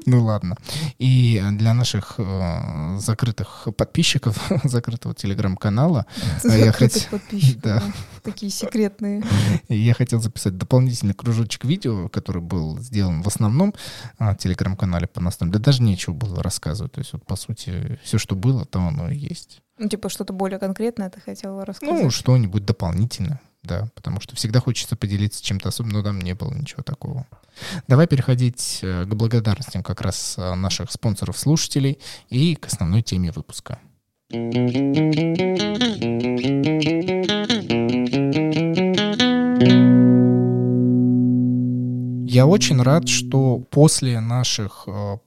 [0.06, 0.56] Ну ладно.
[1.00, 6.06] И для наших э, закрытых подписчиков закрытого телеграм-канала
[6.44, 7.84] я Закрытых подписчиков,
[8.24, 9.24] такие секретные.
[9.70, 13.74] Я хотел записать дополнительный кружочек видео, который был сделан в основном
[14.20, 15.54] а, телеграм-канале по настольным.
[15.54, 16.92] Да даже нечего было рассказывать.
[16.94, 19.62] То есть, вот, по сути, все, что было, то оно и есть.
[19.78, 22.14] Ну, типа, что-то более конкретное ты хотела Ну, рассказать.
[22.14, 23.90] что-нибудь дополнительное, да.
[23.96, 27.28] Потому что всегда хочется поделиться чем-то особенным, но там не было ничего такого.
[27.88, 32.00] Давай переходить э, к благодарностям как раз э, наших спонсоров-слушателей
[32.30, 33.80] и к основной теме выпуска.
[42.28, 45.18] Я очень рад, что после наших э,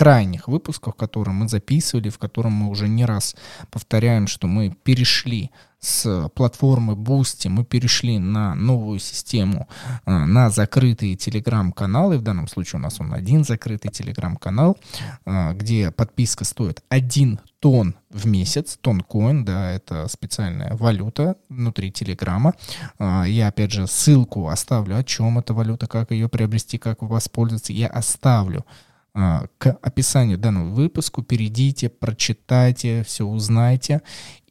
[0.00, 3.36] крайних выпусков, которые мы записывали, в котором мы уже не раз
[3.70, 9.68] повторяем, что мы перешли с платформы Boosty, мы перешли на новую систему,
[10.06, 12.16] э, на закрытые телеграм-каналы.
[12.16, 14.78] В данном случае у нас он один закрытый телеграм-канал,
[15.26, 22.54] э, где подписка стоит 1 тон в месяц, тон-коин, да, это специальная валюта внутри Телеграма.
[22.98, 27.74] А, Я, опять же, ссылку оставлю, о чем эта валюта, как ее приобрести, как воспользоваться.
[27.74, 28.64] Я оставлю
[29.58, 31.22] к описанию данного выпуску.
[31.22, 34.02] Перейдите, прочитайте, все узнайте.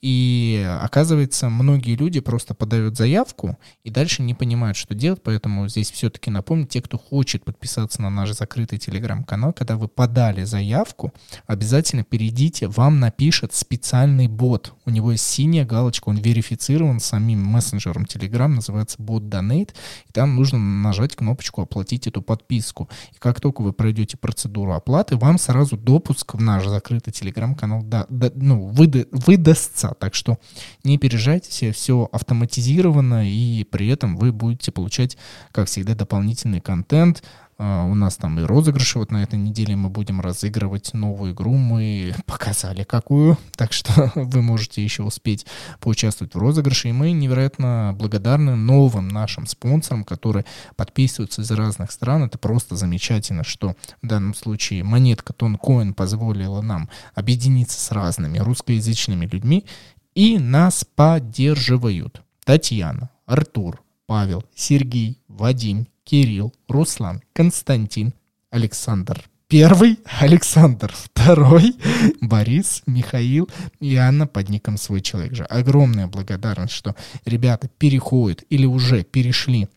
[0.01, 5.21] И оказывается, многие люди просто подают заявку и дальше не понимают, что делать.
[5.23, 10.43] Поэтому здесь все-таки напомню, те, кто хочет подписаться на наш закрытый телеграм-канал, когда вы подали
[10.45, 11.13] заявку,
[11.47, 14.73] обязательно перейдите, вам напишет специальный бот.
[14.89, 19.69] У него есть синяя галочка, он верифицирован самим мессенджером Telegram, называется бот Donate,
[20.08, 22.89] и там нужно нажать кнопочку «Оплатить эту подписку».
[23.13, 28.08] И как только вы пройдете процедуру оплаты, вам сразу допуск в наш закрытый телеграм-канал да,
[28.10, 29.93] да, ну, выда- выдастся.
[29.99, 30.39] Так что
[30.84, 35.17] не переживайте, все автоматизировано, и при этом вы будете получать,
[35.52, 37.21] как всегда, дополнительный контент,
[37.59, 38.99] у нас там и розыгрыши.
[38.99, 41.53] Вот на этой неделе мы будем разыгрывать новую игру.
[41.55, 43.37] Мы показали какую.
[43.55, 45.45] Так что вы можете еще успеть
[45.81, 46.89] поучаствовать в розыгрыше.
[46.89, 50.45] И мы невероятно благодарны новым нашим спонсорам, которые
[50.77, 52.23] подписываются из разных стран.
[52.23, 59.25] Это просто замечательно, что в данном случае монетка Тонкоин позволила нам объединиться с разными русскоязычными
[59.25, 59.65] людьми.
[60.15, 68.15] И нас поддерживают Татьяна, Артур, Павел, Сергей, Вадим, Кирилл, Руслан, Константин,
[68.49, 71.75] Александр Первый, Александр Второй,
[72.21, 73.47] Борис, Михаил
[73.79, 75.43] и Анна под ником «Свой человек же».
[75.43, 76.95] Огромная благодарность, что
[77.25, 79.69] ребята переходят или уже перешли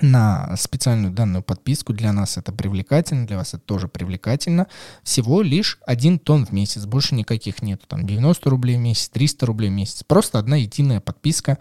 [0.00, 1.92] на специальную данную подписку.
[1.92, 4.68] Для нас это привлекательно, для вас это тоже привлекательно.
[5.02, 7.84] Всего лишь один тон в месяц, больше никаких нету.
[7.86, 10.02] Там 90 рублей в месяц, 300 рублей в месяц.
[10.04, 11.58] Просто одна единая подписка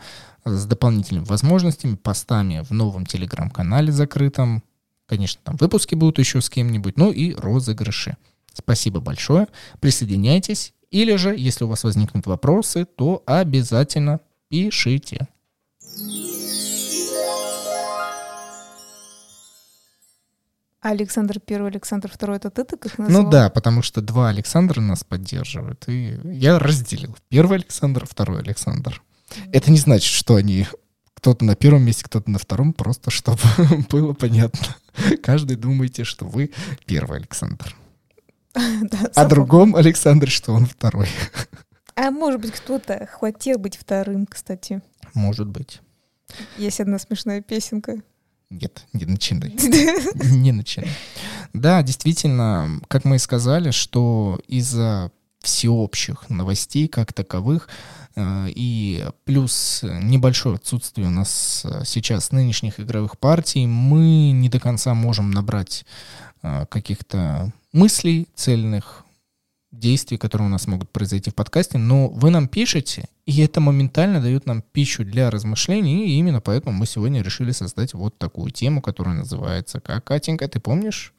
[0.50, 4.64] с дополнительными возможностями, постами в новом телеграм-канале закрытом.
[5.06, 8.18] Конечно, там выпуски будут еще с кем-нибудь, ну и розыгрыши.
[8.54, 9.48] Спасибо большое.
[9.80, 10.74] Присоединяйтесь.
[10.90, 15.28] Или же, если у вас возникнут вопросы, то обязательно пишите.
[20.80, 23.24] Александр Первый, Александр Второй, это ты так их назвал?
[23.24, 25.84] Ну да, потому что два Александра нас поддерживают.
[25.88, 27.18] И я разделил.
[27.30, 29.02] Первый Александр, второй Александр.
[29.52, 30.68] Это не значит, что они
[31.14, 33.42] кто-то на первом месте, кто-то на втором, просто чтобы
[33.90, 34.76] было понятно.
[35.24, 36.52] Каждый думаете, что вы
[36.86, 37.76] первый Александр.
[38.54, 41.08] Да, а другом Александр, что он второй.
[41.96, 44.82] А может быть, кто-то хотел быть вторым, кстати.
[45.14, 45.82] Может быть.
[46.58, 48.02] Есть одна смешная песенка.
[48.50, 49.52] Нет, не начинай.
[50.16, 50.90] Не начинай.
[51.54, 55.12] Да, действительно, как мы и сказали, что из-за
[55.42, 57.68] всеобщих новостей как таковых
[58.20, 64.94] и плюс небольшое отсутствие у нас э, сейчас нынешних игровых партий, мы не до конца
[64.94, 65.86] можем набрать
[66.42, 69.06] э, каких-то мыслей цельных,
[69.72, 74.22] действий, которые у нас могут произойти в подкасте, но вы нам пишете, и это моментально
[74.22, 78.82] дает нам пищу для размышлений, и именно поэтому мы сегодня решили создать вот такую тему,
[78.82, 81.14] которая называется как, Катенька, ты помнишь?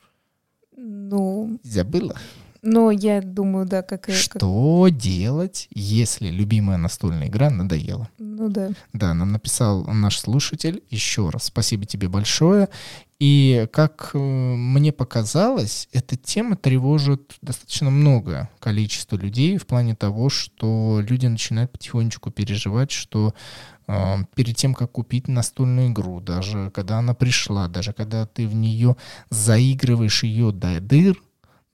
[0.76, 1.58] Ну...
[1.62, 2.16] Забыла?
[2.62, 4.10] Но я думаю, да, как...
[4.10, 4.96] Что как...
[4.96, 8.08] делать, если любимая настольная игра надоела?
[8.18, 8.70] Ну да.
[8.92, 10.82] Да, нам написал наш слушатель.
[10.90, 12.68] Еще раз спасибо тебе большое.
[13.18, 20.28] И как э, мне показалось, эта тема тревожит достаточно много количество людей в плане того,
[20.28, 23.34] что люди начинают потихонечку переживать, что
[23.88, 28.54] э, перед тем, как купить настольную игру, даже когда она пришла, даже когда ты в
[28.54, 28.96] нее
[29.30, 31.20] заигрываешь ее до дыр,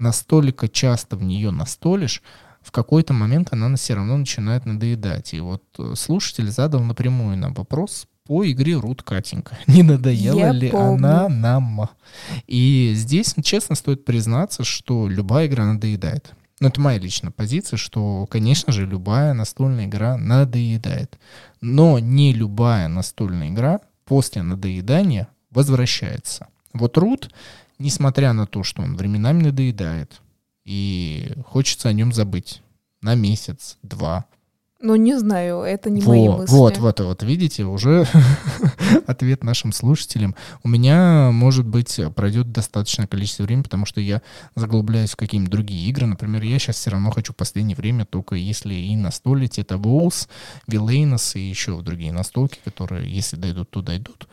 [0.05, 2.23] настолько часто в нее настолишь,
[2.61, 5.35] в какой-то момент она все равно начинает надоедать.
[5.35, 9.59] И вот э, слушатель задал напрямую нам вопрос по игре Рут Катенька.
[9.67, 10.95] Не надоела Я ли помню.
[10.95, 11.89] она нам?
[12.47, 16.33] И здесь, честно, стоит признаться, что любая игра надоедает.
[16.61, 21.19] Ну, это моя личная позиция, что, конечно же, любая настольная игра надоедает.
[21.61, 26.47] Но не любая настольная игра после надоедания возвращается.
[26.73, 27.31] Вот Рут,
[27.79, 30.21] несмотря на то, что он временами надоедает,
[30.65, 32.63] и хочется о нем забыть
[33.01, 34.27] на месяц, два,
[34.85, 36.55] ну, не знаю, это не Во, мои мысли.
[36.55, 38.07] Вот, вот, вот, видите, уже
[39.07, 40.35] ответ нашим слушателям.
[40.63, 44.21] У меня, может быть, пройдет достаточное количество времени, потому что я
[44.57, 46.05] заглубляюсь в какие-нибудь другие игры.
[46.05, 50.29] Например, я сейчас все равно хочу в последнее время только если и настолить, это Волс,
[50.67, 54.29] Вилейнос и еще другие настолки, которые, если дойдут, то дойдут.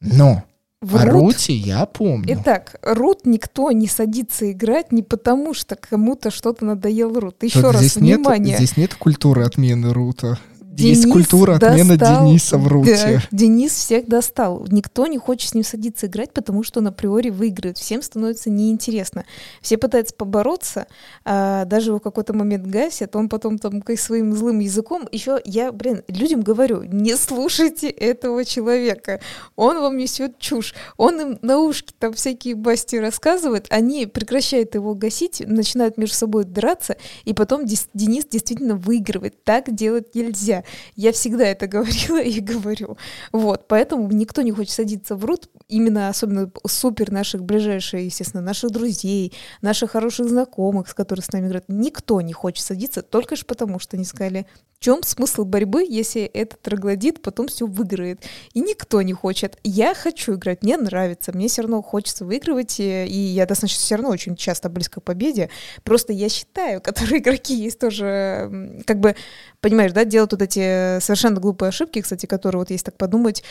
[0.00, 0.44] Но
[0.80, 2.34] в О Рут, Руте я помню.
[2.40, 7.42] Итак, Рут никто не садится играть не потому, что кому-то что-то надоел Рут.
[7.42, 8.52] Еще Тут раз, здесь внимание.
[8.52, 10.38] Нет, здесь нет культуры отмены Рута.
[10.80, 12.96] Денис Есть культура отмена достал, Дениса в руте.
[13.30, 14.66] Да, Денис всех достал.
[14.70, 17.78] Никто не хочет с ним садиться играть, потому что он априори выиграет.
[17.78, 19.24] Всем становится неинтересно.
[19.60, 20.86] Все пытаются побороться,
[21.24, 23.14] а даже в какой-то момент гасят.
[23.16, 25.08] Он потом там своим злым языком.
[25.12, 29.20] Еще я, блин, людям говорю, не слушайте этого человека.
[29.56, 30.74] Он вам несет чушь.
[30.96, 33.66] Он им на ушки там всякие басти рассказывает.
[33.70, 39.42] Они прекращают его гасить, начинают между собой драться, и потом Денис действительно выигрывает.
[39.44, 40.64] Так делать нельзя.
[40.96, 42.96] Я всегда это говорила и говорю.
[43.32, 48.70] Вот, поэтому никто не хочет садиться в рут, именно особенно супер наших ближайших, естественно, наших
[48.70, 51.66] друзей, наших хороших знакомых, с которыми с нами играют.
[51.68, 54.46] Никто не хочет садиться только лишь потому, что они сказали,
[54.80, 58.24] в чем смысл борьбы, если этот троглодит потом все выиграет?
[58.54, 59.58] И никто не хочет.
[59.62, 64.08] Я хочу играть, мне нравится, мне все равно хочется выигрывать, и я достаточно все равно
[64.08, 65.50] очень часто близко к победе.
[65.84, 69.16] Просто я считаю, которые игроки есть тоже, как бы,
[69.60, 73.42] понимаешь, да, делают вот эти совершенно глупые ошибки, кстати, которые вот есть так подумать,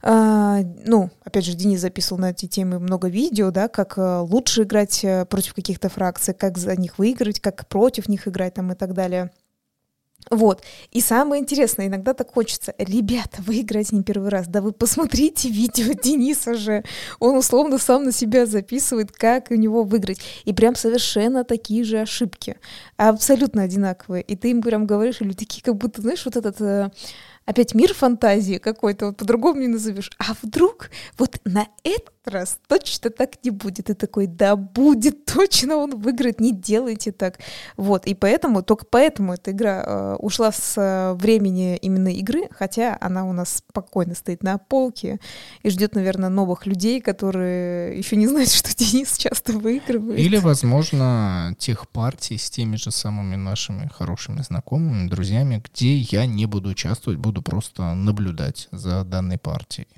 [0.00, 4.62] Uh, ну, опять же, Денис записывал на эти темы много видео, да, как uh, лучше
[4.62, 8.76] играть uh, против каких-то фракций, как за них выиграть, как против них играть там и
[8.76, 9.32] так далее.
[10.30, 10.62] Вот.
[10.90, 15.48] И самое интересное, иногда так хочется, ребята, вы играете не первый раз, да вы посмотрите
[15.48, 16.84] видео Дениса же.
[17.18, 20.20] Он условно сам на себя записывает, как у него выиграть.
[20.44, 22.56] И прям совершенно такие же ошибки.
[22.96, 24.22] Абсолютно одинаковые.
[24.22, 26.90] И ты им прям говоришь, или такие, как будто, знаешь, вот этот э,
[27.48, 30.10] опять мир фантазии какой-то, вот по-другому не назовешь.
[30.18, 33.90] А вдруг вот на этот раз точно так не будет.
[33.90, 37.38] И такой, да будет, точно он выиграет, не делайте так.
[37.76, 42.96] Вот, и поэтому, только поэтому эта игра э, ушла с э, времени именно игры, хотя
[43.00, 45.18] она у нас спокойно стоит на полке
[45.62, 50.18] и ждет, наверное, новых людей, которые еще не знают, что Денис часто выигрывает.
[50.18, 56.46] Или, возможно, тех партий с теми же самыми нашими хорошими знакомыми, друзьями, где я не
[56.46, 59.88] буду участвовать, буду просто наблюдать за данной партией.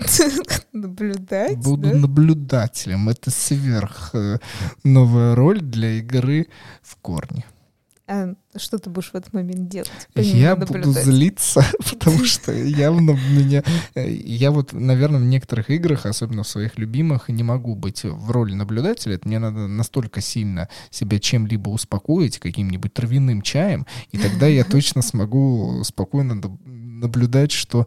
[0.72, 1.58] Наблюдать?
[1.58, 1.96] Буду да?
[1.96, 3.08] наблюдателем.
[3.08, 4.38] Это сверх э,
[4.84, 6.48] новая роль для игры
[6.82, 7.44] в корне.
[8.12, 9.88] А что ты будешь в этот момент делать?
[10.16, 13.62] Я буду злиться, потому что явно меня...
[13.94, 18.32] Э, я вот, наверное, в некоторых играх, особенно в своих любимых, не могу быть в
[18.32, 19.14] роли наблюдателя.
[19.14, 25.02] Это мне надо настолько сильно себя чем-либо успокоить, каким-нибудь травяным чаем, и тогда я точно
[25.02, 26.34] смогу спокойно
[26.64, 27.86] наблюдать, что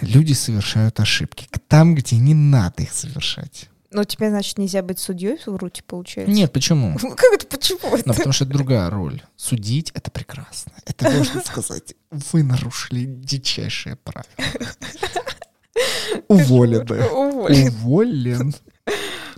[0.00, 1.48] люди совершают ошибки.
[1.68, 3.68] Там, где не надо их совершать.
[3.90, 6.32] Но тебе, значит, нельзя быть судьей в Руте, получается?
[6.32, 6.96] Нет, почему?
[7.16, 7.96] Как это почему?
[8.04, 9.22] Ну, потому что это другая роль.
[9.36, 10.72] Судить— это прекрасно.
[10.84, 14.26] Это можно сказать, вы нарушили дичайшее правило.
[16.28, 17.08] Уволены.
[17.08, 18.54] Уволен.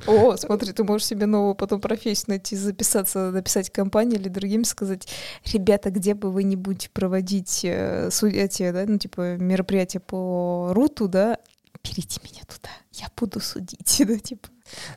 [0.07, 5.09] О, смотри, ты можешь себе новую потом профессию найти, записаться, написать компании или другим сказать,
[5.53, 11.09] ребята, где бы вы не будете проводить э, эти, да, ну, типа, мероприятия по руту,
[11.09, 11.39] да,
[11.83, 14.49] берите меня туда, я буду судить, да, типа.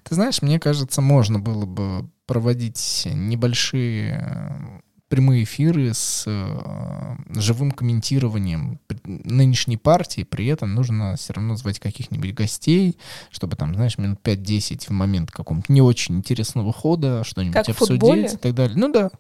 [0.04, 4.81] Ты знаешь, мне кажется, можно было бы проводить небольшие
[5.12, 12.34] прямые эфиры с э, живым комментированием нынешней партии, при этом нужно все равно звать каких-нибудь
[12.34, 12.98] гостей,
[13.30, 18.36] чтобы там, знаешь, минут 5-10 в момент какого-то не очень интересного хода что-нибудь как обсудить
[18.36, 18.78] и так далее.
[18.78, 19.12] Ну да.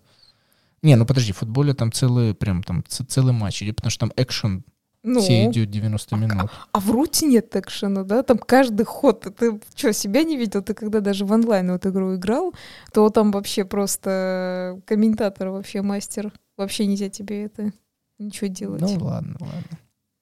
[0.81, 4.13] Не, ну подожди, в футболе там целый, прям там целый матч идет, потому что там
[4.15, 4.63] экшен
[5.03, 6.37] ну, все идет 90 минут.
[6.43, 8.21] А, а в руте нет экшена, да?
[8.21, 9.27] Там каждый ход.
[9.37, 10.61] Ты что, себя не видел?
[10.61, 12.53] Ты когда даже в онлайн вот игру играл,
[12.93, 16.31] то там вообще просто комментатор вообще мастер.
[16.57, 17.73] Вообще нельзя тебе это
[18.19, 18.81] ничего делать.
[18.81, 19.79] Ну ладно, ладно.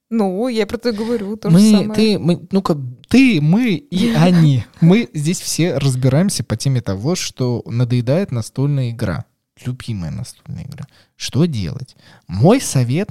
[0.08, 1.94] Ну, я про это говорю, то мы, же самое.
[1.94, 2.76] Ты, мы, ну-ка,
[3.08, 4.64] ты, мы и они.
[4.80, 9.26] Мы здесь все разбираемся по теме того, что надоедает настольная игра.
[9.64, 10.86] Любимая настольная игра.
[11.16, 11.94] Что делать?
[12.26, 13.10] Мой совет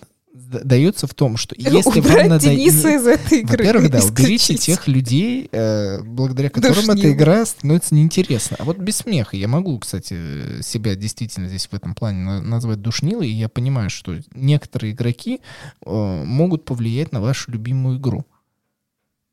[0.64, 2.46] дается в том, что если Убрать вам надо...
[2.46, 3.58] Дениса из этой игры.
[3.66, 6.98] Во-первых, да, уберите тех людей, э, благодаря которым Душнил.
[6.98, 8.58] эта игра становится неинтересна.
[8.60, 13.30] А вот без смеха я могу, кстати, себя действительно здесь в этом плане назвать душнилой,
[13.30, 15.42] и я понимаю, что некоторые игроки
[15.86, 18.26] э, могут повлиять на вашу любимую игру.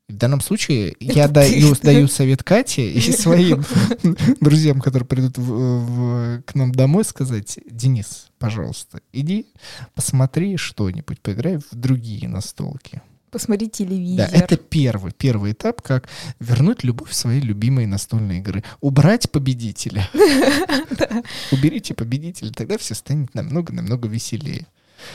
[0.09, 3.64] В данном случае я даю, даю совет Кате и своим
[4.40, 9.47] друзьям, которые придут в, в, к нам домой, сказать, Денис, пожалуйста, иди
[9.95, 13.03] посмотри что-нибудь, поиграй в другие настолки.
[13.33, 14.31] Посмотри телевизор.
[14.31, 18.62] Да, это первый, первый этап, как вернуть любовь в свои любимые настольные игры.
[18.81, 20.09] Убрать победителя.
[21.53, 24.66] Уберите победителя, тогда все станет намного-намного веселее.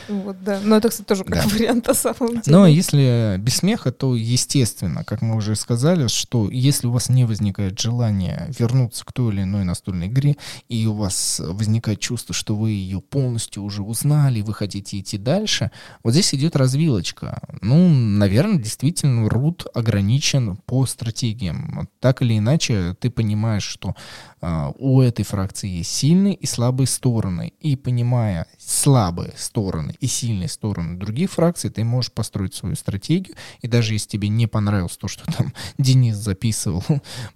[0.08, 0.60] Вот, да.
[0.62, 1.48] Но это, кстати, тоже как да.
[1.48, 2.42] вариант на самом деле.
[2.46, 7.24] Но если без смеха, то естественно, как мы уже сказали, что если у вас не
[7.24, 10.36] возникает желания вернуться к той или иной настольной игре,
[10.68, 15.70] и у вас возникает чувство, что вы ее полностью уже узнали, вы хотите идти дальше,
[16.02, 17.40] вот здесь идет развилочка.
[17.60, 21.88] Ну, наверное, действительно, рут ограничен по стратегиям.
[22.00, 23.94] Так или иначе, ты понимаешь, что
[24.40, 27.52] э, у этой фракции есть сильные и слабые стороны.
[27.60, 33.36] И понимая слабые стороны, стороны и сильные стороны других фракций, ты можешь построить свою стратегию.
[33.60, 36.84] И даже если тебе не понравилось то, что там Денис записывал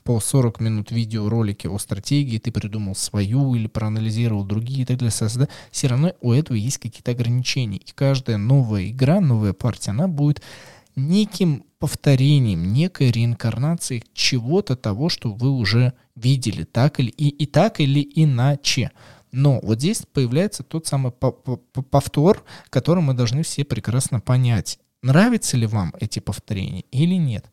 [0.04, 5.48] по 40 минут видеоролики о стратегии, ты придумал свою или проанализировал другие и так далее,
[5.70, 7.78] все равно у этого есть какие-то ограничения.
[7.78, 10.42] И каждая новая игра, новая партия, она будет
[10.94, 17.80] неким повторением, некой реинкарнацией чего-то того, что вы уже видели, так или и, и так
[17.80, 18.90] или иначе.
[19.36, 24.78] Но вот здесь появляется тот самый повтор, который мы должны все прекрасно понять.
[25.02, 27.44] Нравятся ли вам эти повторения или нет?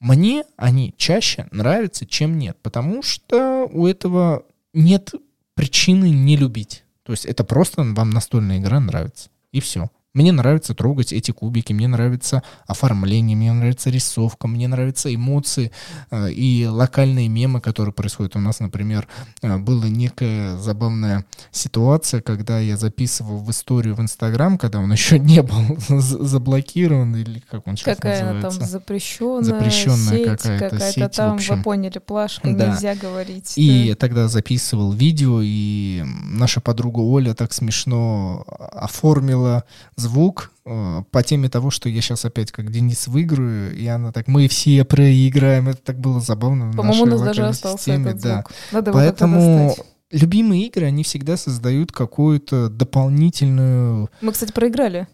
[0.00, 5.14] Мне они чаще нравятся, чем нет, потому что у этого нет
[5.54, 6.84] причины не любить.
[7.04, 9.30] То есть это просто вам настольная игра нравится.
[9.50, 9.90] И все.
[10.12, 15.70] Мне нравится трогать эти кубики, мне нравится оформление, мне нравится рисовка, мне нравятся эмоции
[16.10, 18.34] э, и локальные мемы, которые происходят.
[18.34, 19.06] У нас, например,
[19.40, 25.20] э, была некая забавная ситуация, когда я записывал в историю в Инстаграм, когда он еще
[25.20, 28.58] не был заблокирован, или как он сейчас Какая называется?
[28.58, 31.56] там запрещенная, запрещенная сеть, какая-то, какая-то сеть, там, в общем.
[31.58, 32.72] вы поняли, плашка, Да.
[32.72, 33.52] нельзя говорить.
[33.56, 33.74] И да.
[33.74, 39.62] я тогда записывал видео, и наша подруга Оля так смешно оформила
[40.00, 44.26] звук э, по теме того, что я сейчас опять как Денис выиграю, и она так,
[44.26, 45.68] мы все проиграем.
[45.68, 46.72] Это так было забавно.
[46.72, 48.34] По-моему, у нас даже остался системе, этот да.
[48.34, 48.52] звук.
[48.72, 49.76] Надо Поэтому
[50.10, 54.10] любимые игры, они всегда создают какую-то дополнительную...
[54.20, 55.06] Мы, кстати, проиграли.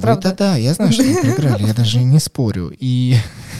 [0.00, 0.28] Правда.
[0.28, 2.72] это да, я знаю, что мы проиграли, я даже не спорю.
[2.78, 3.16] И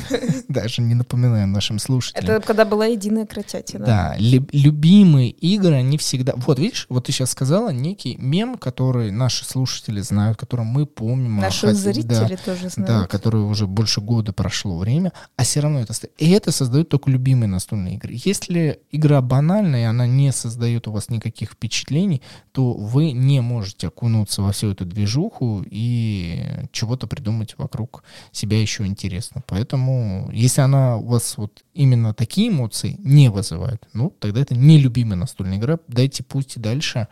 [0.49, 2.37] даже не напоминаю нашим слушателям.
[2.37, 3.85] Это когда была единая кротятина.
[3.85, 6.35] Да, лю- любимые игры, они всегда...
[6.37, 11.39] Вот, видишь, вот ты сейчас сказала некий мем, который наши слушатели знают, который мы помним.
[11.39, 13.11] а Наши зрители да, тоже Да, знают.
[13.11, 15.95] который уже больше года прошло время, а все равно это...
[16.19, 18.15] И это создает только любимые настольные игры.
[18.25, 22.23] Если игра банальная, и она не создает у вас никаких впечатлений,
[22.53, 26.28] то вы не можете окунуться во всю эту движуху и
[26.73, 28.03] чего-то придумать вокруг
[28.33, 29.43] себя еще интересно.
[29.47, 34.79] Поэтому, если она у вас вот именно такие эмоции не вызывает, ну, тогда это не
[34.79, 35.79] любимая настольная игра.
[35.89, 37.09] Дайте путь и дальше.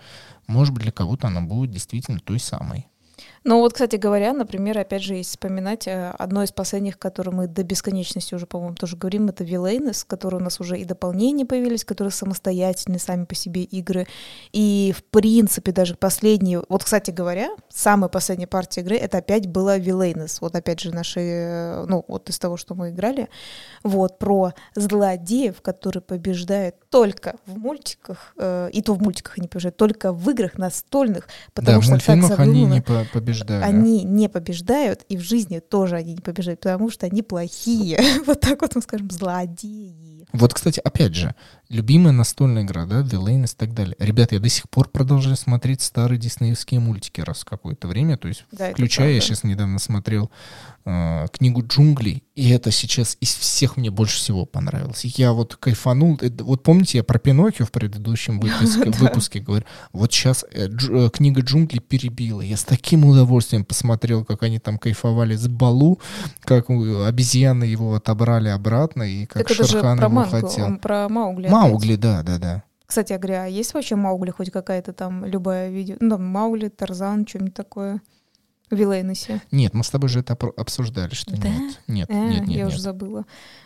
[0.47, 2.87] Может быть, для кого-то она будет действительно той самой.
[3.49, 7.47] Ну вот, кстати говоря, например, опять же, если вспоминать, э, одно из последних, которое мы
[7.47, 11.85] до бесконечности уже, по-моему, тоже говорим, это Вилейнес, которые у нас уже и дополнения появились,
[11.85, 14.09] которые самостоятельные сами по себе игры.
[14.53, 16.65] И, в принципе, даже последние...
[16.69, 20.41] Вот, кстати говоря, самая последняя партия игры, это опять была Вилейнес.
[20.41, 21.21] Вот, опять же, наши...
[21.21, 23.29] э, Ну, вот из того, что мы играли.
[23.85, 29.77] Вот, про злодеев, которые побеждают только в мультиках, э, и то в мультиках они побеждают,
[29.77, 32.75] только в играх настольных, потому да, в что так мультфильмах они задумано.
[32.75, 33.07] не по-
[33.45, 33.63] побеждали.
[33.65, 37.99] Они не побеждают, и в жизни тоже они не побеждают, потому что они плохие.
[38.27, 40.27] Вот так вот мы скажем, злодеи.
[40.33, 41.35] Вот, кстати, опять же,
[41.69, 43.97] любимая настольная игра, да, Villainous и так далее.
[43.99, 48.29] Ребята, я до сих пор продолжаю смотреть старые диснеевские мультики раз в какое-то время, то
[48.29, 50.31] есть Да, включая, я сейчас недавно смотрел
[50.85, 55.05] э, книгу джунглей, и это сейчас из всех мне больше всего понравилось.
[55.05, 56.17] Я вот кайфанул.
[56.21, 61.07] Это- вот помните, я про Пиноккио в предыдущем выпуске, выпуске говорю, вот сейчас э, дж-
[61.07, 62.41] э, книга джунглей перебила.
[62.43, 65.99] Я с таким удовольствием посмотрел, как они там кайфовали с Балу,
[66.41, 70.77] как обезьяны его отобрали обратно, и как Так Шерхан мангу, хотел.
[70.79, 71.49] про Маугли.
[71.57, 72.63] Маугли, да, да, да.
[72.87, 75.97] Кстати говоря, а есть вообще Маугли хоть какая-то там любая видео?
[76.01, 78.01] Ну, там Маугли, Тарзан, что-нибудь такое
[78.71, 79.43] Вилейнесе.
[79.53, 81.49] Нет, мы с тобой же это обсуждали, что Да?
[81.49, 81.81] нет.
[81.87, 82.67] Нет, А, нет, нет, я нет.
[82.69, 83.25] уже забыла.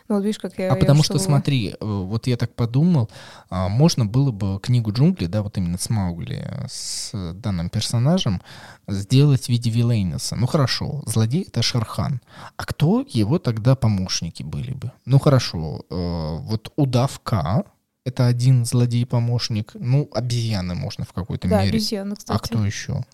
[0.09, 0.67] Ну, вот видишь, как я...
[0.73, 1.27] А я потому что, забыла.
[1.37, 3.11] смотри, э, вот я так подумал,
[3.49, 8.43] а, можно было бы книгу джунглей, да, вот именно с Маугли, с данным персонажем,
[8.89, 10.37] сделать в виде Вилейнеса.
[10.37, 12.21] Ну хорошо, злодей это Шерхан.
[12.57, 14.93] А кто его тогда помощники были бы?
[15.07, 17.65] Ну хорошо, э, вот удавка
[18.11, 19.73] это один злодей-помощник.
[19.75, 21.71] Ну, обезьяны можно в какой-то Да, мере.
[21.71, 22.37] обезьяны, кстати.
[22.37, 23.05] А кто еще?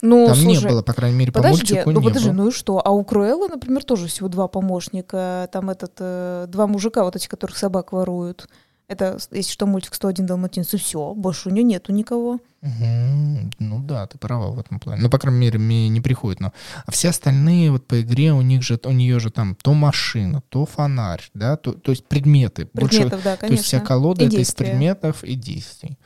[0.00, 2.36] Ну, Там слушай, не было, по крайней мере, по Подожди, мультику ну не подожди, было.
[2.36, 2.82] ну и что?
[2.84, 5.48] А у Круэллы, например, тоже всего два помощника.
[5.52, 8.48] Там этот, э, два мужика, вот эти, которых собак воруют.
[8.92, 11.14] Это, если что, мультик 101 Далматинец, и все.
[11.14, 12.40] Больше у нее нету никого.
[12.60, 13.50] Мгм.
[13.58, 15.00] Ну да, ты права в этом плане.
[15.00, 16.40] Ну, по крайней мере, мне не приходит.
[16.40, 16.52] Но...
[16.84, 20.42] А все остальные вот по игре у них же, у нее же там то машина,
[20.50, 22.68] то фонарь, да, то, то есть предметы.
[22.74, 23.88] Больше- Предметов, да, то есть вся конечно.
[23.88, 25.98] колода И это из предметов и действий.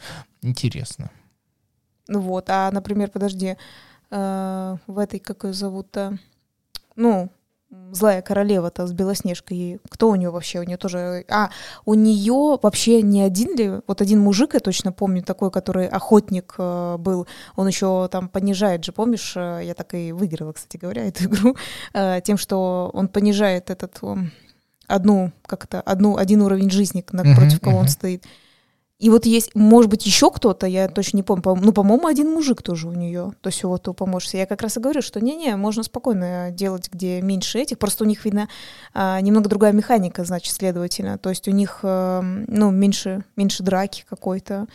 [0.43, 1.11] Интересно.
[2.07, 3.57] Ну вот, а, например, подожди,
[4.11, 6.18] э, в этой, как ее зовут-то,
[6.95, 7.32] ну,
[7.90, 10.60] злая королева-то с Белоснежкой, кто у нее вообще?
[10.60, 11.24] У нее тоже...
[11.28, 11.50] А,
[11.84, 16.54] у нее вообще не один ли, вот один мужик, я точно помню, такой, который охотник
[16.58, 21.06] э, был, он еще там понижает же, помнишь, э, я так и выиграла, кстати говоря,
[21.06, 21.56] эту игру,
[21.92, 23.98] э, тем, что он понижает этот...
[24.02, 24.30] м,
[24.88, 27.90] одну, как-то, одну, один уровень жизни, на- Мгм, против кого он мгм.
[27.90, 28.24] стоит.
[28.99, 32.32] И вот есть, может быть, еще кто-то, я точно не помню, по ну, по-моему, один
[32.32, 34.38] мужик тоже у нее, то есть вот у помощницы.
[34.38, 38.07] Я как раз и говорю, что не-не, можно спокойно делать, где меньше этих, просто у
[38.07, 38.49] них, видно,
[38.94, 44.07] а, немного другая механика, значит, следовательно, то есть у них, а, ну, меньше, меньше драки
[44.09, 44.66] какой-то,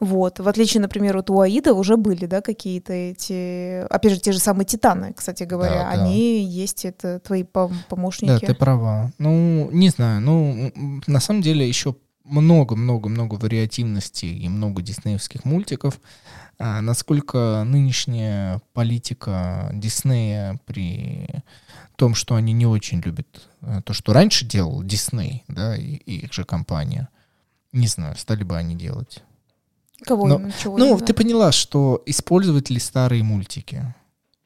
[0.00, 0.38] вот.
[0.40, 4.38] В отличие, например, вот у Аида уже были, да, какие-то эти, опять же, те же
[4.38, 6.50] самые Титаны, кстати говоря, да, они да.
[6.50, 8.30] есть, это твои помощники.
[8.30, 9.12] Да, ты права.
[9.18, 10.72] Ну, не знаю, ну,
[11.06, 11.94] на самом деле еще
[12.26, 16.00] много-много-много вариативности и много диснеевских мультиков.
[16.58, 21.28] А насколько нынешняя политика Диснея при
[21.96, 26.24] том, что они не очень любят э, то, что раньше делал Дисней, да, и, и
[26.24, 27.08] их же компания,
[27.72, 29.22] не знаю, стали бы они делать.
[30.02, 30.26] Кого?
[30.26, 33.94] Но, чего ну, ты поняла, что использовать ли старые мультики?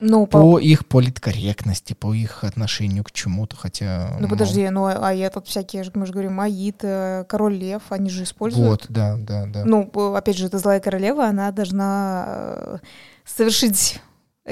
[0.01, 4.16] Ну, по, по их политкорректности, по их отношению к чему-то, хотя...
[4.18, 8.09] Ну, подожди, ну, а я тут всякие, мы же говорим, Аид, э, Король Лев, они
[8.09, 8.68] же используют.
[8.68, 9.64] Вот, да, да, да.
[9.64, 12.78] Ну, опять же, это злая королева, она должна э,
[13.26, 14.01] совершить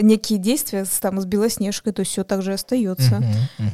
[0.01, 3.23] некие действия с, там, с Белоснежкой, то есть все так же остается.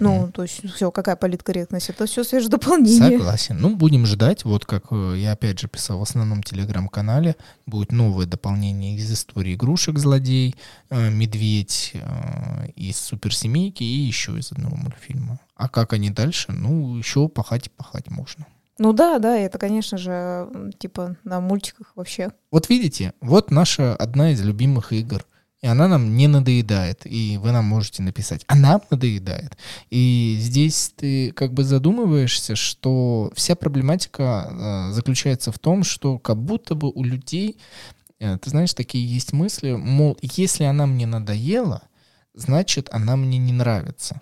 [0.00, 3.18] Ну, то есть все, какая политкорректность, это все свежее дополнение.
[3.18, 3.58] Согласен.
[3.58, 8.26] Ну, будем ждать, вот как э, я опять же писал в основном телеграм-канале, будет новое
[8.26, 10.54] дополнение из истории игрушек «Злодей»,
[10.90, 15.38] э, «Медведь» э, из «Суперсемейки» и еще из одного мультфильма.
[15.56, 16.52] А как они дальше?
[16.52, 18.46] Ну, еще пахать и пахать можно.
[18.78, 20.48] Ну да, да, это, конечно же,
[20.78, 22.32] типа на мультиках вообще.
[22.50, 25.24] Вот видите, вот наша одна из любимых игр
[25.64, 29.56] и она нам не надоедает, и вы нам можете написать, а нам надоедает.
[29.88, 36.36] И здесь ты как бы задумываешься, что вся проблематика э, заключается в том, что как
[36.36, 37.56] будто бы у людей,
[38.20, 41.80] э, ты знаешь, такие есть мысли, мол, если она мне надоела,
[42.34, 44.20] значит, она мне не нравится.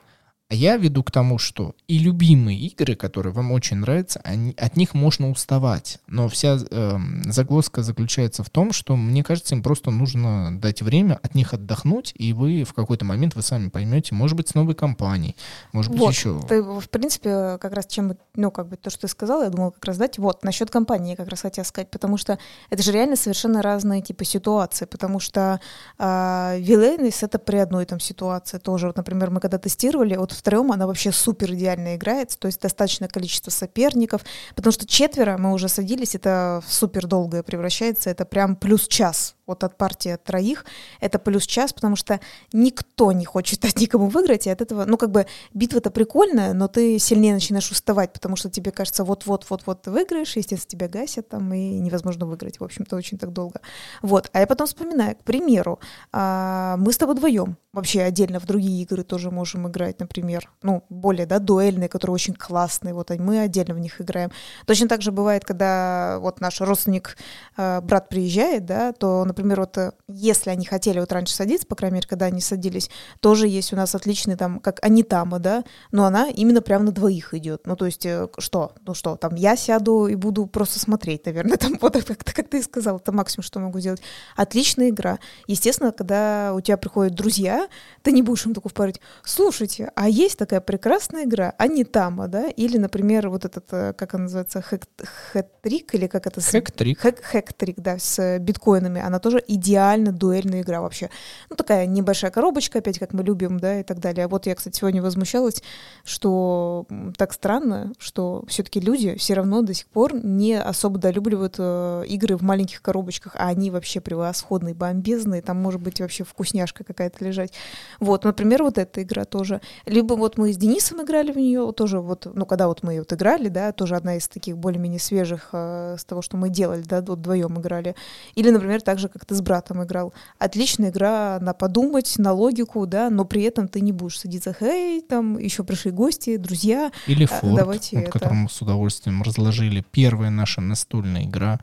[0.52, 4.76] А я веду к тому, что и любимые игры, которые вам очень нравятся, они, от
[4.76, 5.98] них можно уставать.
[6.08, 11.18] Но вся э, загвоздка заключается в том, что, мне кажется, им просто нужно дать время
[11.22, 14.74] от них отдохнуть, и вы в какой-то момент вы сами поймете, может быть, с новой
[14.74, 15.36] компанией,
[15.72, 16.38] может быть, вот, еще.
[16.46, 19.70] Ты, в принципе, как раз чем, ну, как бы то, что ты сказала, я думала
[19.70, 20.18] как раз дать.
[20.18, 22.38] Вот, насчет компании я как раз хотела сказать, потому что
[22.68, 25.60] это же реально совершенно разные типы ситуации, потому что
[25.98, 28.88] э, Виленис— это при одной там ситуации тоже.
[28.88, 33.08] Вот, например, мы когда тестировали, вот втроем она вообще супер идеально играет, то есть достаточное
[33.08, 34.22] количество соперников,
[34.56, 39.64] потому что четверо мы уже садились, это супер долгое превращается, это прям плюс час вот
[39.64, 40.64] от партии от троих,
[41.00, 42.20] это плюс час, потому что
[42.52, 46.68] никто не хочет дать никому выиграть, и от этого, ну, как бы, битва-то прикольная, но
[46.68, 51.52] ты сильнее начинаешь уставать, потому что тебе кажется, вот-вот-вот-вот ты выиграешь, естественно, тебя гасят там,
[51.52, 53.60] и невозможно выиграть, в общем-то, очень так долго.
[54.02, 55.78] Вот, а я потом вспоминаю, к примеру,
[56.12, 60.84] а, мы с тобой вдвоем вообще отдельно в другие игры тоже можем играть, например, ну,
[60.90, 64.30] более, да, дуэльные, которые очень классные, вот мы отдельно в них играем.
[64.66, 67.16] Точно так же бывает, когда вот наш родственник,
[67.56, 71.66] а, брат приезжает, да, то, например, например, вот э, если они хотели вот раньше садиться,
[71.66, 72.90] по крайней мере, когда они садились,
[73.20, 77.34] тоже есть у нас отличный там, как Анитама, да, но она именно прямо на двоих
[77.34, 77.66] идет.
[77.66, 78.74] Ну, то есть, э, что?
[78.86, 82.62] Ну что, там я сяду и буду просто смотреть, наверное, там вот как, как ты
[82.62, 84.02] сказал, это максимум, что могу сделать.
[84.36, 85.18] Отличная игра.
[85.46, 87.68] Естественно, когда у тебя приходят друзья,
[88.02, 92.78] ты не будешь им такой впарить, слушайте, а есть такая прекрасная игра, Анитама, да, или,
[92.78, 96.40] например, вот этот, э, как она называется, хэк-трик, или как это?
[96.40, 96.98] Хэк-трик.
[96.98, 101.10] Хэк-трик, да, с биткоинами, она тоже идеально дуэльная игра вообще.
[101.48, 104.26] Ну, такая небольшая коробочка, опять как мы любим, да, и так далее.
[104.26, 105.62] Вот я, кстати, сегодня возмущалась,
[106.04, 112.04] что так странно, что все-таки люди все равно до сих пор не особо долюбливают э,
[112.08, 117.24] игры в маленьких коробочках, а они вообще превосходные, бомбезные, там может быть вообще вкусняшка какая-то
[117.24, 117.52] лежать.
[118.00, 119.60] Вот, например, вот эта игра тоже.
[119.86, 123.12] Либо вот мы с Денисом играли в нее, тоже вот, ну, когда вот мы вот
[123.12, 127.00] играли, да, тоже одна из таких более-менее свежих э, с того, что мы делали, да,
[127.00, 127.94] вот вдвоем играли.
[128.34, 130.12] Или, например, также как ты с братом играл.
[130.38, 135.00] Отличная игра на подумать, на логику, да, но при этом ты не будешь садиться, хей,
[135.02, 136.90] там еще пришли гости, друзья.
[137.06, 138.12] Или а, Форд, давайте вот, это...
[138.12, 139.84] который мы с удовольствием разложили.
[139.90, 141.60] Первая наша настольная игра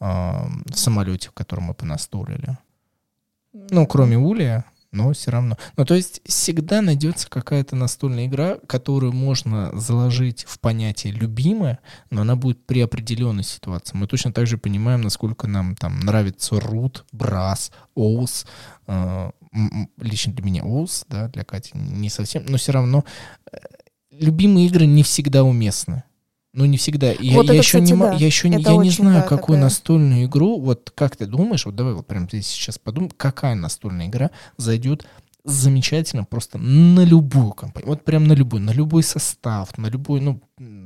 [0.00, 2.58] э, в самолете, в котором мы понастолили.
[3.52, 5.56] Ну, кроме Улия, но все равно.
[5.76, 11.80] Ну, то есть всегда найдется какая-то настольная игра, которую можно заложить в понятие любимая,
[12.10, 13.96] но она будет при определенной ситуации.
[13.96, 18.46] Мы точно так же понимаем, насколько нам там нравится Рут, Брас, Оус.
[18.86, 19.30] Э,
[19.98, 23.04] лично для меня Оус, да, для Кати не совсем, но все равно
[23.50, 23.56] э,
[24.10, 26.04] любимые игры не всегда уместны.
[26.54, 27.12] Ну, не всегда.
[27.12, 28.12] Я, вот я, это, еще кстати, не, да.
[28.12, 29.62] я еще не, я не знаю, да, какую такая...
[29.62, 34.06] настольную игру, вот как ты думаешь, вот давай вот прямо здесь сейчас подумай, какая настольная
[34.06, 35.06] игра зайдет
[35.44, 40.40] замечательно просто на любую компанию, вот прям на любую, на любой состав, на любой, ну,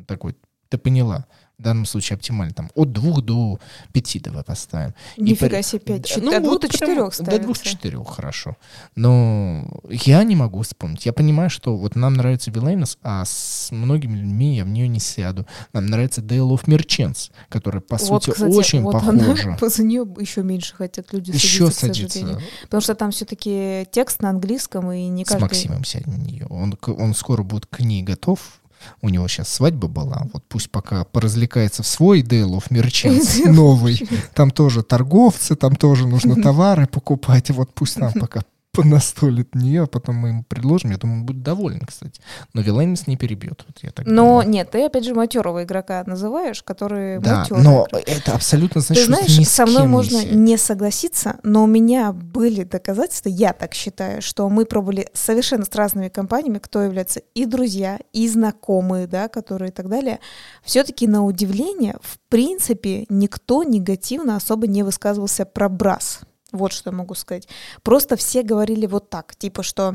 [0.07, 0.37] такой,
[0.69, 1.27] ты поняла.
[1.59, 3.59] В данном случае оптимально, там, от двух до
[3.93, 4.95] пяти давай поставим.
[5.17, 6.19] Нифига себе, пять.
[6.21, 7.43] Ну, от двух вот до четырех До ставится.
[7.43, 8.57] двух-четырех, хорошо.
[8.95, 11.07] Но я не могу вспомнить.
[11.07, 15.01] Я понимаю, что вот нам нравится Вилейнос, а с многими людьми я в нее не
[15.01, 15.47] сяду.
[15.73, 19.57] Нам нравится Dale of Merchants, которая, по Вот, сути, кстати, очень вот похожа.
[19.61, 22.43] Она, за нее еще меньше хотят люди Еще садиться, сожалению.
[22.65, 25.43] Потому что там все-таки текст на английском, и не С каждый...
[25.43, 26.47] Максимом сядем на нее.
[26.51, 28.61] Он, он скоро будет к ней готов.
[29.03, 30.27] У него сейчас свадьба была.
[30.33, 34.09] Вот пусть пока поразвлекается в свой Dale of Merchants новый.
[34.35, 37.51] Там тоже торговцы, там тоже нужно товары покупать.
[37.51, 38.43] Вот пусть нам пока
[38.77, 40.91] понастолит нее, а потом мы ему предложим.
[40.91, 42.21] Я думаю, он будет доволен, кстати.
[42.55, 43.65] Но Вилайнес не перебьет.
[43.67, 44.49] Вот я так Но думаю.
[44.49, 48.03] нет, ты опять же матерого игрока называешь, который Да, матёрый но игрок.
[48.07, 50.35] это абсолютно Ты значит, что знаешь, с со мной не можно сядет.
[50.37, 55.75] не согласиться, но у меня были доказательства, я так считаю, что мы пробовали совершенно с
[55.75, 60.21] разными компаниями, кто является и друзья, и знакомые, да, которые и так далее.
[60.65, 66.21] Все-таки на удивление, в принципе, никто негативно особо не высказывался про Брас.
[66.57, 67.49] Вот что я могу сказать.
[67.83, 69.95] Просто все говорили вот так, типа что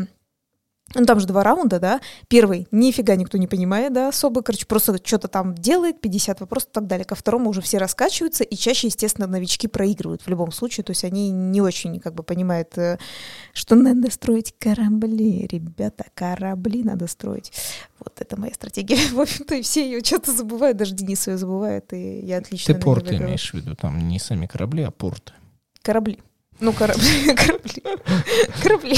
[0.96, 2.02] ну, там же два раунда, да.
[2.28, 6.74] Первый нифига никто не понимает, да, особо, короче, просто что-то там делает, 50 вопросов и
[6.74, 7.06] так далее.
[7.06, 11.04] Ко второму уже все раскачиваются, и чаще, естественно, новички проигрывают в любом случае, то есть
[11.04, 12.98] они не очень, как бы, понимают, э,
[13.54, 17.52] что надо строить корабли, ребята, корабли надо строить.
[18.00, 18.98] Вот это моя стратегия.
[19.14, 22.80] В общем-то, и все ее что-то забывают, даже Денис ее забывает, и я отлично Ты
[22.80, 25.34] порты имеешь в виду, там не сами корабли, а порты.
[25.82, 26.20] Корабли.
[26.62, 27.84] Ну, корабли, корабли,
[28.62, 28.98] корабли.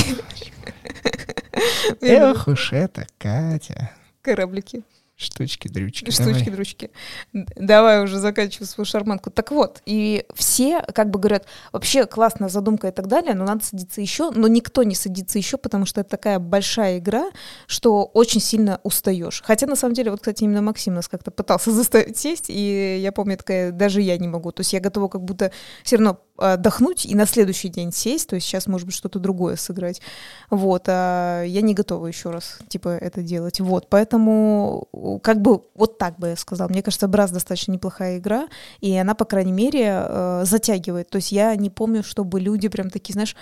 [2.02, 3.92] Эх уж это, Катя.
[4.22, 4.84] Кораблики.
[5.16, 6.10] Штучки-дрючки.
[6.10, 6.90] Штучки, дручки.
[7.34, 9.30] Д- Давай уже заканчивай свою шарманку.
[9.30, 13.64] Так вот, и все как бы говорят, вообще классная задумка и так далее, но надо
[13.64, 17.30] садиться еще, но никто не садится еще, потому что это такая большая игра,
[17.68, 19.44] что очень сильно устаешь.
[19.46, 23.12] Хотя на самом деле, вот, кстати, именно Максим нас как-то пытался заставить сесть, и я
[23.12, 24.52] помню, такая, даже я не могу.
[24.52, 25.52] То есть я готова как будто
[25.84, 29.56] все равно отдохнуть и на следующий день сесть, то есть сейчас, может быть, что-то другое
[29.56, 30.02] сыграть.
[30.50, 33.60] Вот, а я не готова еще раз, типа, это делать.
[33.60, 34.88] Вот, поэтому
[35.22, 36.70] как бы вот так бы я сказала.
[36.70, 38.48] Мне кажется, Брас достаточно неплохая игра,
[38.82, 41.10] и она, по крайней мере, э, затягивает.
[41.10, 43.36] То есть я не помню, чтобы люди прям такие, знаешь,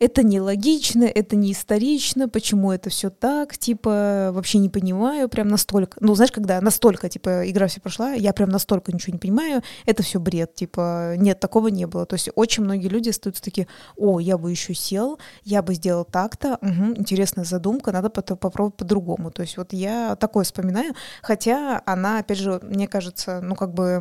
[0.00, 5.98] это нелогично, это не исторично, почему это все так, типа, вообще не понимаю, прям настолько.
[6.00, 10.02] Ну, знаешь, когда настолько, типа, игра все прошла, я прям настолько ничего не понимаю, это
[10.02, 12.06] все бред, типа, нет, такого не было.
[12.06, 16.06] То есть очень многие люди остаются такие, о, я бы еще сел, я бы сделал
[16.06, 19.30] так-то, угу, интересная задумка, надо потом попробовать по-другому.
[19.30, 23.98] То есть вот я такое вспоминаю, хотя она, опять же, мне кажется, ну, как бы,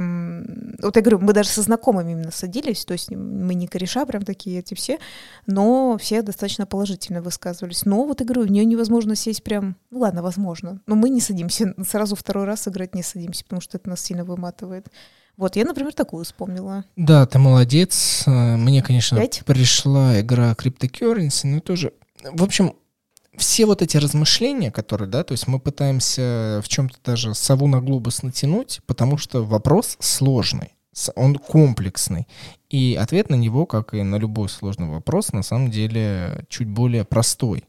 [0.81, 4.23] вот я говорю, мы даже со знакомыми именно садились, то есть мы не кореша прям
[4.23, 4.97] такие эти все,
[5.45, 7.85] но все достаточно положительно высказывались.
[7.85, 11.73] Но вот говорю, в нее невозможно сесть прям, ну ладно, возможно, но мы не садимся,
[11.87, 14.87] сразу второй раз играть не садимся, потому что это нас сильно выматывает.
[15.37, 16.83] Вот, я, например, такую вспомнила.
[16.97, 18.23] Да, ты молодец.
[18.27, 19.43] Э, Мне, конечно, Пять?
[19.45, 21.93] пришла игра Cryptocurrency, но тоже...
[22.33, 22.73] В общем,
[23.37, 27.81] все вот эти размышления, которые, да, то есть мы пытаемся в чем-то даже сову на
[27.81, 30.73] глобус натянуть, потому что вопрос сложный,
[31.15, 32.27] он комплексный.
[32.69, 37.03] И ответ на него, как и на любой сложный вопрос, на самом деле чуть более
[37.03, 37.63] простой.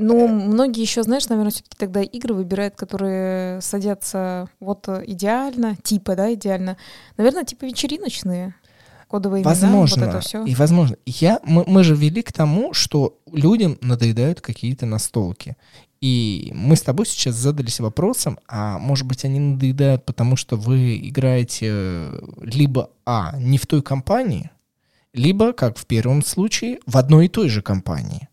[0.00, 6.14] Ну, многие еще, знаешь, наверное, все-таки тогда игры выбирают, которые садятся вот э, идеально, типа,
[6.14, 6.76] да, идеально.
[7.16, 8.54] Наверное, типа вечериночные.
[9.08, 10.04] Кодовые имена, Возможно.
[10.04, 10.44] вот это все.
[10.44, 10.96] И возможно.
[11.06, 15.56] Я, мы, мы же вели к тому, что людям надоедают какие-то настолки.
[16.00, 20.96] И мы с тобой сейчас задались вопросом, а может быть они надоедают, потому что вы
[20.96, 24.50] играете э, либо А, не в той компании,
[25.12, 28.28] либо, как в первом случае, в одной и той же компании.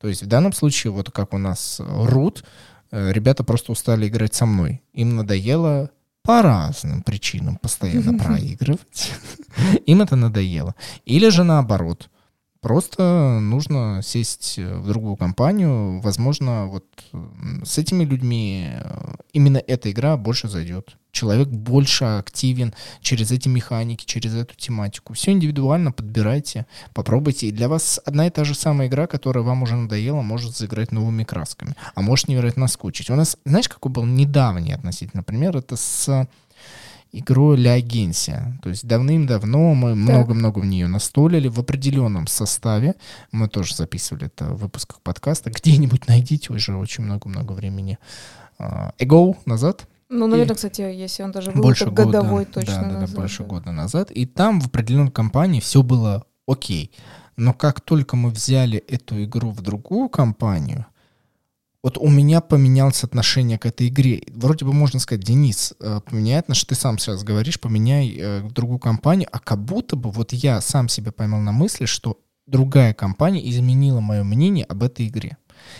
[0.00, 2.44] То есть в данном случае, вот как у нас Рут,
[2.92, 4.80] э, ребята просто устали играть со мной.
[4.92, 5.90] Им надоело
[6.22, 9.12] по разным причинам постоянно проигрывать.
[9.86, 10.74] Им это надоело.
[11.04, 12.08] Или же наоборот.
[12.60, 16.00] Просто нужно сесть э, в другую компанию.
[16.02, 16.84] Возможно, вот
[17.64, 20.96] с этими людьми э, именно эта игра больше зайдет.
[21.10, 25.14] Человек больше активен через эти механики, через эту тематику.
[25.14, 27.48] Все индивидуально подбирайте, попробуйте.
[27.48, 30.92] И для вас одна и та же самая игра, которая вам уже надоела, может заиграть
[30.92, 31.74] новыми красками.
[31.94, 33.08] А может невероятно наскучить.
[33.08, 35.56] У нас, знаешь, какой был недавний относительно пример?
[35.56, 36.28] Это с
[37.12, 38.58] игрой Ля Агенсия.
[38.62, 42.94] То есть давным-давно мы много-много в нее настолили в определенном составе.
[43.32, 45.50] Мы тоже записывали это в выпусках подкаста.
[45.50, 47.98] Где-нибудь найдите, уже очень много-много времени.
[48.58, 49.86] А, Эго назад.
[50.08, 53.16] Ну, наверное, кстати, если он даже был больше года, годовой точно да, да, да, назад,
[53.16, 53.48] больше да.
[53.48, 54.10] года назад.
[54.10, 56.92] И там в определенной компании все было окей.
[57.36, 60.86] Но как только мы взяли эту игру в другую компанию,
[61.82, 64.22] вот у меня поменялось отношение к этой игре.
[64.34, 68.78] Вроде бы можно сказать, Денис, э, поменяй отношение, ты сам сейчас говоришь, поменяй э, другую
[68.78, 73.48] компанию, а как будто бы вот я сам себя поймал на мысли, что другая компания
[73.48, 75.36] изменила мое мнение об этой игре.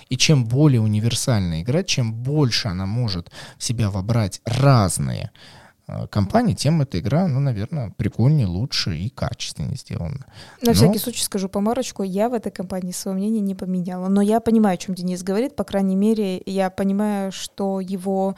[0.09, 5.31] И чем более универсальная игра, чем больше она может в себя вобрать разные
[5.91, 10.27] Э, компании, тем эта игра, ну, наверное, прикольнее, лучше и качественнее сделана.
[10.63, 10.73] На Но...
[10.75, 14.09] всякий случай скажу помарочку, я в этой компании свое мнение не поменяла.
[14.09, 18.37] Но я понимаю, о чем Денис говорит, по крайней мере, я понимаю, что его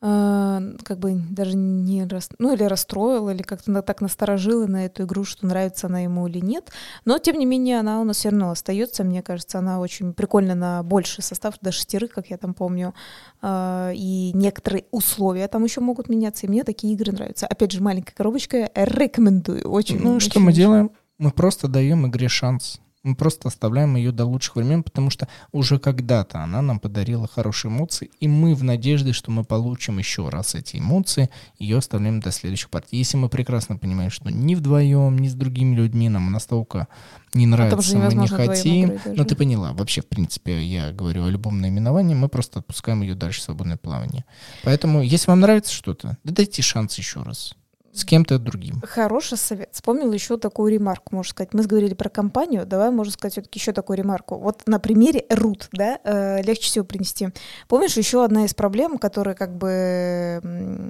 [0.00, 2.30] как бы даже не рас...
[2.38, 6.38] ну или расстроил, или как-то так насторожила на эту игру, что нравится она ему или
[6.38, 6.70] нет.
[7.04, 9.02] Но тем не менее она у нас все равно остается.
[9.02, 12.94] Мне кажется, она очень прикольна на больший состав, до шестерых, как я там помню.
[13.42, 16.46] А, и некоторые условия там еще могут меняться.
[16.46, 17.46] И мне такие игры нравятся.
[17.48, 19.68] Опять же, маленькая коробочка, рекомендую.
[19.68, 19.98] Очень.
[19.98, 20.92] Ну, очень, что мы делаем?
[21.18, 22.80] Мы просто даем игре шанс.
[23.04, 27.70] Мы просто оставляем ее до лучших времен, потому что уже когда-то она нам подарила хорошие
[27.70, 32.32] эмоции, и мы в надежде, что мы получим еще раз эти эмоции, ее оставляем до
[32.32, 32.96] следующих партий.
[32.98, 36.88] Если мы прекрасно понимаем, что ни вдвоем, ни с другими людьми нам настолько
[37.34, 38.98] не а нравится, а мы не хотим.
[39.04, 39.72] Ну, ты поняла.
[39.72, 43.76] Вообще, в принципе, я говорю о любом наименовании, мы просто отпускаем ее дальше в свободное
[43.76, 44.24] плавание.
[44.64, 47.54] Поэтому, если вам нравится что-то, да дайте шанс еще раз
[47.92, 48.80] с кем-то другим.
[48.82, 49.70] Хороший совет.
[49.72, 51.54] Вспомнил еще такую ремарку, можно сказать.
[51.54, 54.36] Мы говорили про компанию, давай, можно сказать, все-таки еще такую ремарку.
[54.36, 57.28] Вот на примере Рут, да, э, легче всего принести.
[57.66, 60.40] Помнишь, еще одна из проблем, которые как бы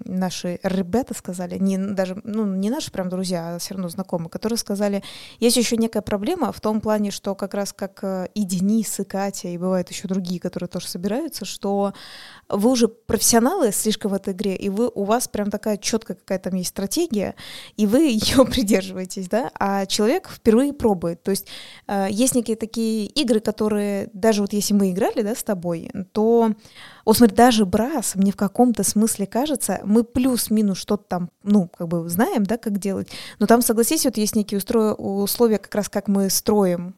[0.04, 4.58] наши ребята сказали, не даже, ну, не наши прям друзья, а все равно знакомые, которые
[4.58, 5.02] сказали,
[5.38, 9.04] есть еще некая проблема в том плане, что как раз как э, и Денис, и
[9.04, 11.94] Катя, и бывают еще другие, которые тоже собираются, что
[12.48, 16.50] вы уже профессионалы слишком в этой игре, и вы, у вас прям такая четкая какая-то
[16.58, 16.87] есть стратегия,
[17.76, 21.22] и вы ее придерживаетесь, да, а человек впервые пробует.
[21.22, 21.46] То есть
[21.86, 26.52] э, есть некие такие игры, которые, даже вот если мы играли, да, с тобой, то,
[27.04, 31.88] вот смотри, даже Брас, мне в каком-то смысле кажется, мы плюс-минус что-то там, ну, как
[31.88, 33.08] бы знаем, да, как делать,
[33.38, 34.94] но там, согласись, вот есть некие устро...
[34.94, 36.94] условия, как раз как мы строим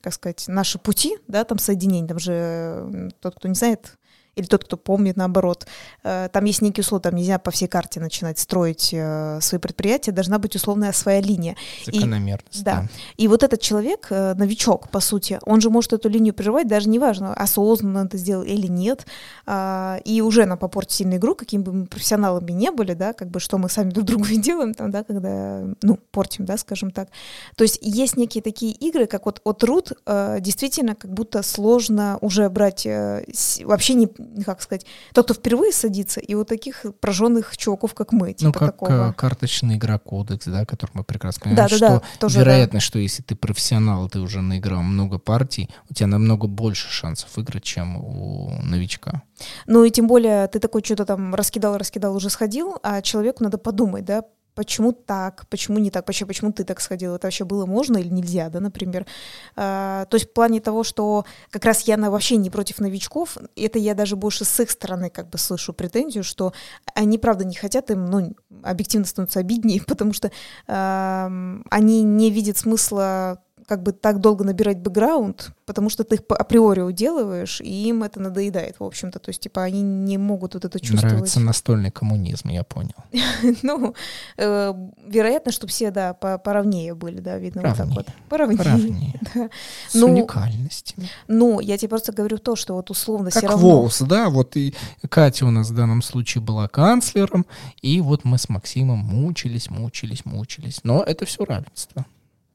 [0.00, 3.97] как сказать, наши пути, да, там соединение, там же тот, кто не знает,
[4.38, 5.66] или тот, кто помнит, наоборот.
[6.04, 10.12] Э, там есть некие условия, там нельзя по всей карте начинать строить э, свои предприятия,
[10.12, 11.56] должна быть условная своя линия.
[11.84, 12.60] Закономерность.
[12.60, 12.82] И, да.
[12.82, 12.88] да.
[13.16, 16.88] И вот этот человек, э, новичок, по сути, он же может эту линию прерывать, даже
[16.88, 19.06] неважно, осознанно это сделал или нет,
[19.46, 23.28] а, и уже нам попортить сильную игру, какими бы мы профессионалами не были, да, как
[23.28, 27.08] бы что мы сами друг другу делаем, там, да, когда, ну, портим, да, скажем так.
[27.56, 32.48] То есть есть некие такие игры, как вот от Рут, действительно, как будто сложно уже
[32.48, 34.08] брать вообще не
[34.44, 38.52] как сказать, тот, кто впервые садится, и вот таких прожженных чуваков, как мы, типа ну,
[38.52, 39.14] как такого.
[39.16, 42.80] карточная игра кодекс, да, который мы прекрасно понимаем, да, что да, тоже, вероятно, да.
[42.80, 47.64] что если ты профессионал, ты уже наиграл много партий, у тебя намного больше шансов выиграть,
[47.64, 49.22] чем у новичка.
[49.66, 53.58] Ну и тем более ты такой что-то там раскидал, раскидал, уже сходил, а человеку надо
[53.58, 54.24] подумать, да,
[54.58, 58.08] почему так, почему не так, почему, почему ты так сходил, это вообще было можно или
[58.08, 59.06] нельзя, да, например.
[59.54, 63.36] А, то есть в плане того, что как раз я на, вообще не против новичков,
[63.54, 66.52] это я даже больше с их стороны как бы слышу претензию, что
[66.92, 68.34] они, правда, не хотят им, ну,
[68.64, 70.32] объективно становится обиднее, потому что
[70.66, 71.30] а,
[71.70, 76.80] они не видят смысла как бы так долго набирать бэкграунд, потому что ты их априори
[76.80, 79.18] уделываешь, и им это надоедает, в общем-то.
[79.18, 81.12] То есть, типа, они не могут вот это чувствовать.
[81.12, 82.94] Нравится настольный коммунизм, я понял.
[83.62, 83.94] Ну,
[84.36, 84.74] э,
[85.06, 88.06] вероятно, чтобы все, да, поровнее были, да, видно вот так вот.
[88.28, 89.20] Поровнее.
[89.88, 91.10] С ну, уникальностями.
[91.26, 93.58] Ну, я тебе просто говорю то, что вот условно все равно...
[93.58, 94.74] Волс, да, вот и
[95.10, 97.44] Катя у нас в данном случае была канцлером,
[97.82, 100.80] и вот мы с Максимом мучились, мучились, мучились.
[100.84, 102.06] Но это все равенство.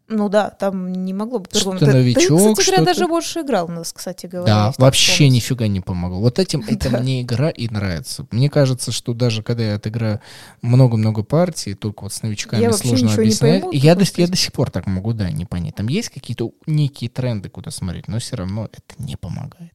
[0.09, 1.79] Ну да, там не могло быть по-другому.
[1.79, 4.53] Ты, новичок, ты, кстати говоря, даже больше играл у нас, кстати говоря.
[4.53, 6.19] Да, вообще нифига не помогло.
[6.19, 8.27] Вот этим это мне игра и нравится.
[8.31, 10.19] Мне кажется, что даже когда я отыграю
[10.61, 13.61] много-много партий, только вот с новичками я сложно объяснять.
[13.61, 15.75] Пойму, я, до, я до сих пор так могу, да, не понять.
[15.75, 19.71] Там есть какие-то некие тренды, куда смотреть, но все равно это не помогает.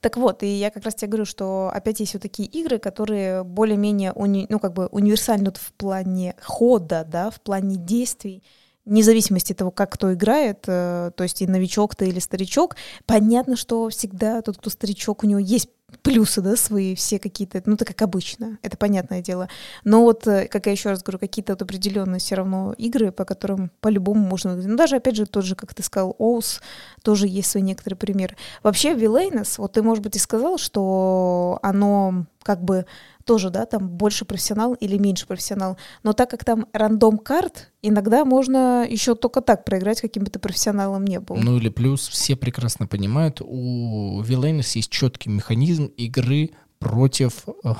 [0.00, 3.42] Так вот, и я как раз тебе говорю, что опять есть вот такие игры, которые
[3.42, 8.42] более-менее, уни, ну, как бы универсальны в плане хода, да, в плане действий,
[8.84, 12.76] вне зависимости от того, как кто играет, э, то есть и новичок ты или старичок,
[13.06, 15.68] понятно, что всегда тот, кто старичок, у него есть
[16.02, 19.48] плюсы, да, свои все какие-то, ну, это как обычно, это понятное дело.
[19.84, 23.24] Но вот, э, как я еще раз говорю, какие-то вот определенные все равно игры, по
[23.24, 24.56] которым по-любому можно...
[24.56, 26.60] Ну, даже, опять же, тот же, как ты сказал, Оус,
[27.02, 28.36] тоже есть свои некоторые примеры.
[28.62, 32.86] Вообще, Вилейнес, вот ты, может быть, и сказал, что оно как бы
[33.24, 35.76] тоже, да, там больше профессионал или меньше профессионал.
[36.02, 40.38] Но так как там рандом карт, иногда можно еще только так проиграть, каким бы ты
[40.38, 41.36] профессионалом не был.
[41.36, 46.50] Ну или плюс все прекрасно понимают, у Villainous есть четкий механизм игры
[46.82, 47.74] против э,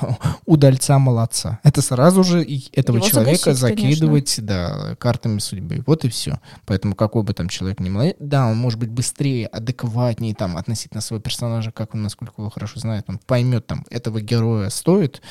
[0.47, 1.61] удальца молодца.
[1.63, 2.43] Это сразу же
[2.73, 5.83] этого Его человека закидывать да, картами судьбы.
[5.87, 6.41] Вот и все.
[6.67, 11.01] Поэтому какой бы там человек ни был, да, он может быть быстрее, адекватнее там относительно
[11.01, 15.23] своего персонажа, как он, насколько его хорошо знает, он поймет там, этого героя стоит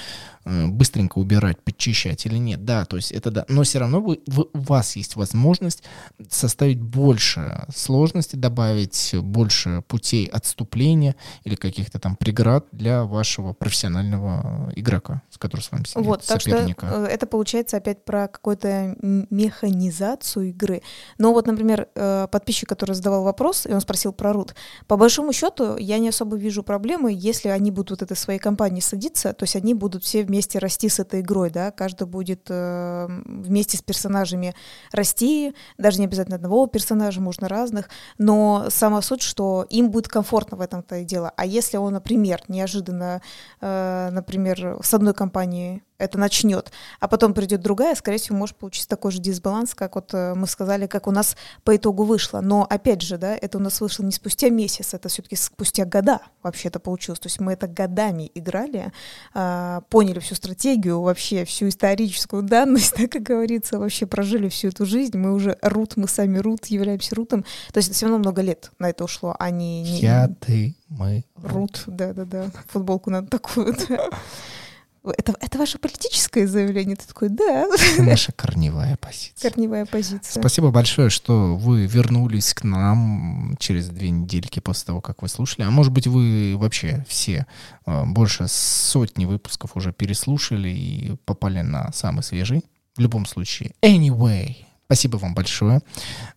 [0.43, 2.65] Э, быстренько убирать, подчищать или нет.
[2.65, 3.45] Да, то есть это да.
[3.47, 5.84] Но все равно вы, вы, у вас есть возможность
[6.30, 15.22] составить больше сложностей, добавить больше путей отступления или каких-то там преград для вашего профессионального игрока,
[15.30, 16.88] с которым с вами сидит, вот, так соперника.
[16.88, 18.95] Что, э, это получается опять про какую-то
[19.30, 20.82] механизацию игры.
[21.20, 24.55] Но вот, например, э, подписчик, который задавал вопрос, и он спросил про рут.
[24.88, 28.82] По большому счету, я не особо вижу проблемы, если они будут вот этой своей компании
[28.82, 33.07] садиться, то есть они будут все вместе расти с этой игрой, да, каждый будет э,
[33.26, 34.55] вместе с персонажами
[34.91, 40.57] расти, даже не обязательно одного персонажа, можно разных, но сама суть, что им будет комфортно
[40.57, 41.32] в этом-то и дело.
[41.38, 43.22] А если он, например, неожиданно,
[43.60, 49.12] например, с одной компанией это начнет, а потом придет другая, скорее всего, может получиться такой
[49.12, 52.41] же дисбаланс, как вот э, мы сказали, как у нас по итогу вышло.
[52.41, 56.20] Но опять же, да, это у нас вышло не спустя месяц, это все-таки спустя года
[56.43, 57.20] вообще это получилось.
[57.20, 58.91] То есть мы это годами играли,
[59.34, 64.86] а, поняли всю стратегию, вообще всю историческую данность, так как говорится, вообще прожили всю эту
[64.86, 65.18] жизнь.
[65.18, 67.43] Мы уже рут, мы сами рут, являемся рутом.
[67.72, 69.84] То есть это все равно много лет на это ушло, а не...
[69.84, 69.99] не...
[69.99, 71.24] Я, ты, мы.
[71.36, 72.52] Рут, да-да-да.
[72.70, 73.76] Футболку надо такую.
[75.04, 76.95] Это, это ваше политическое заявление?
[76.95, 77.68] Ты такой, да.
[77.97, 79.49] Наша корневая позиция.
[79.49, 80.39] Корневая позиция.
[80.39, 85.66] Спасибо большое, что вы вернулись к нам через две недельки после того, как вы слушали.
[85.66, 87.47] А может быть, вы вообще все
[87.86, 92.64] а, больше сотни выпусков уже переслушали и попали на самый свежий.
[92.95, 94.58] В любом случае, anyway,
[94.92, 95.80] Спасибо вам большое.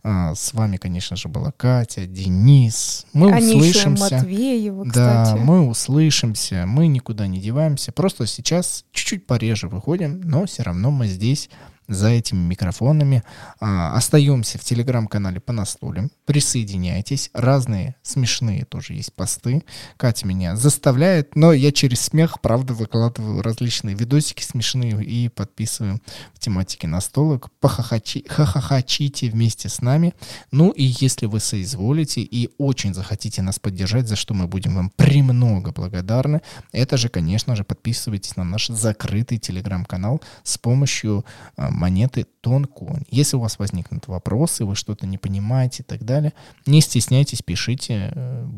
[0.04, 3.04] А, с вами, конечно же, была Катя, Денис.
[3.12, 4.14] Мы Они услышимся.
[4.14, 5.30] Матвеева, кстати.
[5.30, 7.90] Да, мы услышимся, мы никуда не деваемся.
[7.90, 11.50] Просто сейчас чуть-чуть пореже выходим, но все равно мы здесь
[11.88, 13.22] за этими микрофонами.
[13.60, 16.10] А, остаемся в телеграм-канале по настолям.
[16.24, 17.30] Присоединяйтесь.
[17.34, 19.62] Разные смешные тоже есть посты.
[19.96, 26.00] Катя меня заставляет, но я через смех, правда, выкладываю различные видосики смешные и подписываю
[26.32, 27.50] в тематике настолок.
[27.60, 30.14] Похохочи, хохочите вместе с нами.
[30.50, 34.90] Ну и если вы соизволите и очень захотите нас поддержать, за что мы будем вам
[34.90, 36.40] премного благодарны,
[36.72, 41.24] это же, конечно же, подписывайтесь на наш закрытый телеграм-канал с помощью
[41.56, 43.04] а, монеты Тонкоин.
[43.10, 46.32] Если у вас возникнут вопросы, вы что-то не понимаете и так далее,
[46.66, 48.12] не стесняйтесь, пишите.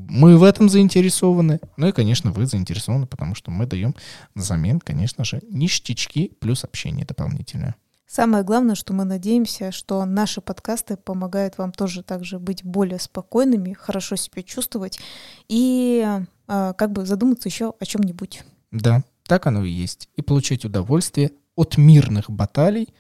[0.09, 1.61] Мы в этом заинтересованы.
[1.77, 3.95] Ну и, конечно, вы заинтересованы, потому что мы даем
[4.35, 7.75] взамен, конечно же, ништячки плюс общение дополнительное.
[8.07, 13.73] Самое главное, что мы надеемся, что наши подкасты помогают вам тоже также быть более спокойными,
[13.73, 15.01] хорошо себя чувствовать
[15.49, 16.07] и
[16.47, 18.45] э, как бы задуматься еще о чем-нибудь.
[18.71, 20.09] Да, так оно и есть.
[20.15, 22.95] И получать удовольствие от мирных баталий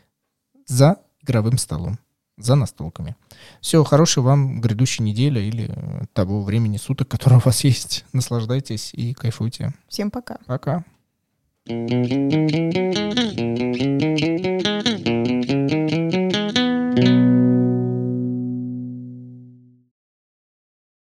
[0.67, 1.99] за игровым столом,
[2.37, 3.17] за настолками.
[3.61, 5.71] Все, хорошей вам грядущей недели или
[6.13, 8.05] того времени суток, которое у вас есть.
[8.13, 9.73] Наслаждайтесь и кайфуйте.
[9.89, 10.39] Всем пока.
[10.47, 10.85] Пока.
[11.69, 12.17] Thank.